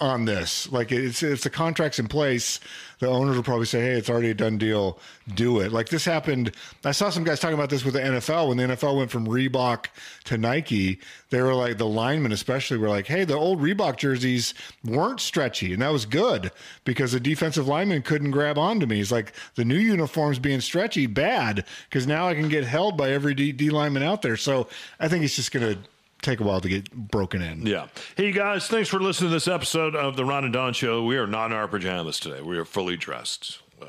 on 0.00 0.24
this. 0.24 0.70
Like 0.72 0.92
it's 0.92 1.22
if 1.22 1.42
the 1.42 1.50
contract's 1.50 1.98
in 1.98 2.08
place, 2.08 2.58
the 3.00 3.08
owners 3.08 3.36
will 3.36 3.42
probably 3.42 3.66
say, 3.66 3.80
"Hey, 3.80 3.92
it's 3.92 4.08
already 4.08 4.30
a 4.30 4.34
done 4.34 4.56
deal. 4.58 4.98
Do 5.34 5.60
it." 5.60 5.72
Like 5.72 5.88
this 5.88 6.04
happened. 6.04 6.52
I 6.84 6.92
saw 6.92 7.10
some 7.10 7.24
guys 7.24 7.38
talking 7.38 7.54
about 7.54 7.70
this 7.70 7.84
with 7.84 7.94
the 7.94 8.00
NFL 8.00 8.48
when 8.48 8.56
the 8.56 8.64
NFL 8.64 8.96
went 8.96 9.10
from 9.10 9.26
Reebok 9.26 9.86
to 10.24 10.38
Nike. 10.38 11.00
They 11.28 11.42
were 11.42 11.54
like 11.54 11.78
the 11.78 11.86
linemen, 11.86 12.32
especially, 12.32 12.78
were 12.78 12.88
like, 12.88 13.06
"Hey, 13.06 13.24
the 13.24 13.36
old 13.36 13.60
Reebok 13.60 13.96
jerseys 13.96 14.54
weren't 14.84 15.20
stretchy, 15.20 15.72
and 15.72 15.82
that 15.82 15.92
was 15.92 16.06
good 16.06 16.50
because 16.84 17.12
the 17.12 17.20
defensive 17.20 17.68
lineman 17.68 18.02
couldn't 18.02 18.30
grab 18.30 18.56
onto 18.56 18.86
me." 18.86 18.96
He's 18.96 19.12
like, 19.12 19.32
"The 19.54 19.64
new 19.64 19.78
uniforms 19.78 20.38
being 20.38 20.60
stretchy, 20.60 21.06
bad 21.06 21.64
because 21.88 22.06
now 22.06 22.26
I 22.28 22.34
can 22.34 22.48
get 22.48 22.64
held 22.64 22.96
by 22.96 23.10
every 23.10 23.34
D, 23.34 23.52
D 23.52 23.70
lineman 23.70 24.02
out 24.02 24.22
there." 24.22 24.36
So 24.36 24.66
I 24.98 25.08
think 25.08 25.24
it's 25.24 25.36
just 25.36 25.52
going 25.52 25.74
to 25.74 25.80
take 26.22 26.40
a 26.40 26.44
while 26.44 26.60
to 26.60 26.68
get 26.68 26.90
broken 26.92 27.42
in. 27.42 27.66
Yeah. 27.66 27.86
Hey, 28.16 28.32
guys, 28.32 28.66
thanks 28.68 28.88
for 28.88 29.00
listening 29.00 29.30
to 29.30 29.34
this 29.34 29.48
episode 29.48 29.94
of 29.96 30.16
the 30.16 30.24
Ron 30.24 30.44
and 30.44 30.52
Don 30.52 30.72
Show. 30.72 31.04
We 31.04 31.16
are 31.16 31.26
not 31.26 31.46
in 31.46 31.52
our 31.56 31.68
pajamas 31.68 32.20
today. 32.20 32.40
We 32.42 32.58
are 32.58 32.64
fully 32.64 32.96
dressed. 32.96 33.60
Uh, 33.80 33.86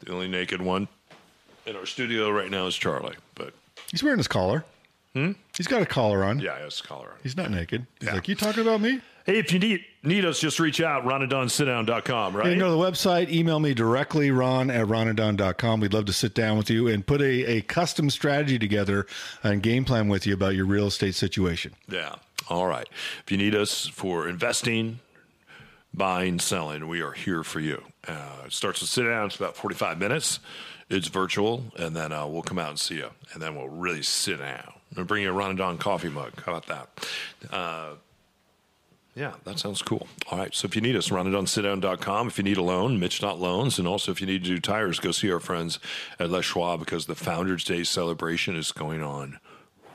the 0.00 0.12
only 0.12 0.28
naked 0.28 0.60
one 0.62 0.88
in 1.66 1.76
our 1.76 1.86
studio 1.86 2.30
right 2.30 2.50
now 2.50 2.66
is 2.66 2.76
Charlie. 2.76 3.16
But 3.34 3.54
He's 3.90 4.02
wearing 4.02 4.18
his 4.18 4.28
collar. 4.28 4.64
Hmm? 5.14 5.32
He's 5.56 5.66
got 5.66 5.82
a 5.82 5.86
collar 5.86 6.22
on. 6.24 6.38
yeah, 6.40 6.56
it's 6.56 6.80
collar 6.80 7.08
on. 7.08 7.16
He's 7.22 7.36
not 7.36 7.50
naked. 7.50 7.86
He's 8.00 8.08
Yeah. 8.08 8.14
like, 8.14 8.28
you 8.28 8.34
talking 8.34 8.62
about 8.62 8.80
me? 8.80 9.00
Hey, 9.28 9.36
if 9.36 9.52
you 9.52 9.58
need 9.58 9.84
need 10.02 10.24
us, 10.24 10.40
just 10.40 10.58
reach 10.58 10.80
out, 10.80 11.04
ronanddonsitdown.com, 11.04 12.32
You 12.32 12.38
right? 12.38 12.46
You 12.46 12.52
can 12.52 12.58
go 12.60 12.70
to 12.70 12.82
the 12.82 12.90
website, 12.90 13.28
email 13.28 13.60
me 13.60 13.74
directly, 13.74 14.30
ron 14.30 14.70
at 14.70 14.86
ronanddon.com. 14.86 15.80
We'd 15.80 15.92
love 15.92 16.06
to 16.06 16.14
sit 16.14 16.32
down 16.32 16.56
with 16.56 16.70
you 16.70 16.88
and 16.88 17.06
put 17.06 17.20
a, 17.20 17.58
a 17.58 17.60
custom 17.60 18.08
strategy 18.08 18.58
together 18.58 19.06
and 19.42 19.62
game 19.62 19.84
plan 19.84 20.08
with 20.08 20.26
you 20.26 20.32
about 20.32 20.54
your 20.54 20.64
real 20.64 20.86
estate 20.86 21.14
situation. 21.14 21.74
Yeah. 21.90 22.14
All 22.48 22.66
right. 22.66 22.88
If 23.22 23.30
you 23.30 23.36
need 23.36 23.54
us 23.54 23.86
for 23.86 24.26
investing, 24.26 25.00
buying, 25.92 26.38
selling, 26.38 26.88
we 26.88 27.02
are 27.02 27.12
here 27.12 27.44
for 27.44 27.60
you. 27.60 27.82
Uh, 28.06 28.44
it 28.46 28.54
starts 28.54 28.80
with 28.80 28.88
sit 28.88 29.02
down. 29.02 29.26
It's 29.26 29.36
about 29.36 29.56
45 29.56 29.98
minutes. 29.98 30.40
It's 30.88 31.08
virtual, 31.08 31.64
and 31.76 31.94
then 31.94 32.12
uh, 32.12 32.26
we'll 32.26 32.40
come 32.40 32.58
out 32.58 32.70
and 32.70 32.80
see 32.80 32.94
you, 32.94 33.10
and 33.34 33.42
then 33.42 33.54
we'll 33.56 33.68
really 33.68 34.00
sit 34.00 34.38
down. 34.38 34.72
We'll 34.96 35.04
bring 35.04 35.24
you 35.24 35.28
a 35.28 35.32
Ron 35.34 35.50
and 35.50 35.58
Don 35.58 35.76
coffee 35.76 36.08
mug. 36.08 36.32
How 36.46 36.54
about 36.54 36.66
that? 36.68 37.54
Uh, 37.54 37.88
yeah, 39.18 39.32
that 39.44 39.58
sounds 39.58 39.82
cool. 39.82 40.06
All 40.30 40.38
right. 40.38 40.54
So 40.54 40.66
if 40.66 40.76
you 40.76 40.80
need 40.80 40.94
us, 40.94 41.08
ronanddonsitdown.com. 41.08 42.28
If 42.28 42.38
you 42.38 42.44
need 42.44 42.56
a 42.56 42.62
loan, 42.62 43.00
Mitch.loans. 43.00 43.78
And 43.78 43.88
also 43.88 44.12
if 44.12 44.20
you 44.20 44.26
need 44.26 44.44
to 44.44 44.50
do 44.50 44.60
tires, 44.60 45.00
go 45.00 45.10
see 45.10 45.30
our 45.32 45.40
friends 45.40 45.80
at 46.20 46.30
Les 46.30 46.44
Schwab 46.44 46.78
because 46.78 47.06
the 47.06 47.16
Founders 47.16 47.64
Day 47.64 47.82
celebration 47.82 48.56
is 48.56 48.70
going 48.70 49.02
on 49.02 49.40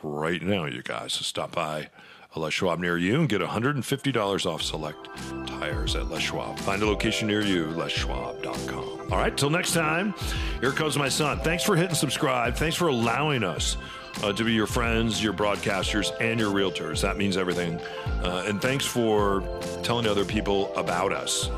right 0.01 0.41
now, 0.41 0.65
you 0.65 0.81
guys. 0.83 1.13
So 1.13 1.21
stop 1.23 1.53
by 1.53 1.89
a 2.35 2.39
Les 2.39 2.51
Schwab 2.51 2.79
near 2.79 2.97
you 2.97 3.21
and 3.21 3.29
get 3.29 3.41
$150 3.41 4.45
off 4.45 4.61
select 4.61 5.07
tires 5.47 5.95
at 5.95 6.09
Les 6.09 6.19
Schwab. 6.19 6.59
Find 6.59 6.81
a 6.81 6.85
location 6.85 7.27
near 7.27 7.41
you, 7.41 7.67
leschwab.com. 7.67 9.11
All 9.11 9.17
right, 9.19 9.37
till 9.37 9.49
next 9.49 9.73
time, 9.73 10.13
here 10.59 10.71
comes 10.71 10.97
my 10.97 11.09
son. 11.09 11.39
Thanks 11.39 11.63
for 11.63 11.75
hitting 11.75 11.95
subscribe. 11.95 12.55
Thanks 12.55 12.75
for 12.75 12.87
allowing 12.87 13.43
us 13.43 13.77
uh, 14.21 14.33
to 14.33 14.43
be 14.43 14.53
your 14.53 14.67
friends, 14.67 15.23
your 15.23 15.33
broadcasters, 15.33 16.11
and 16.19 16.39
your 16.39 16.51
realtors. 16.51 17.01
That 17.01 17.17
means 17.17 17.37
everything. 17.37 17.79
Uh, 18.23 18.45
and 18.47 18.61
thanks 18.61 18.85
for 18.85 19.43
telling 19.81 20.05
other 20.07 20.25
people 20.25 20.73
about 20.75 21.11
us. 21.11 21.49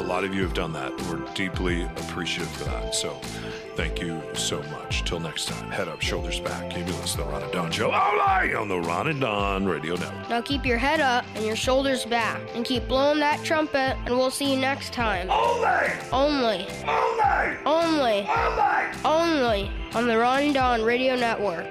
A 0.00 0.10
lot 0.10 0.24
of 0.24 0.34
you 0.34 0.42
have 0.42 0.54
done 0.54 0.72
that. 0.72 0.90
We're 1.02 1.18
deeply 1.34 1.82
appreciative 1.82 2.50
for 2.52 2.64
that. 2.64 2.94
So 2.94 3.10
thank 3.76 4.00
you 4.00 4.20
so 4.34 4.62
much. 4.64 5.04
Till 5.04 5.20
next 5.20 5.46
time, 5.46 5.70
head 5.70 5.88
up, 5.88 6.00
shoulders 6.00 6.40
back. 6.40 6.70
Keep 6.70 6.86
listening 6.86 7.06
to 7.06 7.16
the 7.18 7.24
Ron 7.24 7.42
and 7.42 7.52
Don 7.52 7.70
Show. 7.70 7.90
Right, 7.90 8.54
on 8.54 8.68
the 8.68 8.80
Ron 8.80 9.08
and 9.08 9.20
Don 9.20 9.66
Radio 9.66 9.94
Network. 9.96 10.28
Now 10.30 10.40
keep 10.40 10.64
your 10.64 10.78
head 10.78 11.00
up 11.00 11.24
and 11.36 11.44
your 11.44 11.54
shoulders 11.54 12.06
back 12.06 12.40
and 12.54 12.64
keep 12.64 12.88
blowing 12.88 13.20
that 13.20 13.44
trumpet 13.44 13.96
and 14.06 14.16
we'll 14.16 14.30
see 14.30 14.52
you 14.54 14.58
next 14.58 14.92
time. 14.94 15.30
Only, 15.30 15.68
Only, 16.10 16.66
only, 16.86 17.58
only, 17.66 18.26
only. 19.04 19.04
only 19.04 19.70
on 19.94 20.06
the 20.06 20.16
Ron 20.18 20.42
and 20.44 20.54
Don 20.54 20.82
Radio 20.82 21.14
Network. 21.14 21.68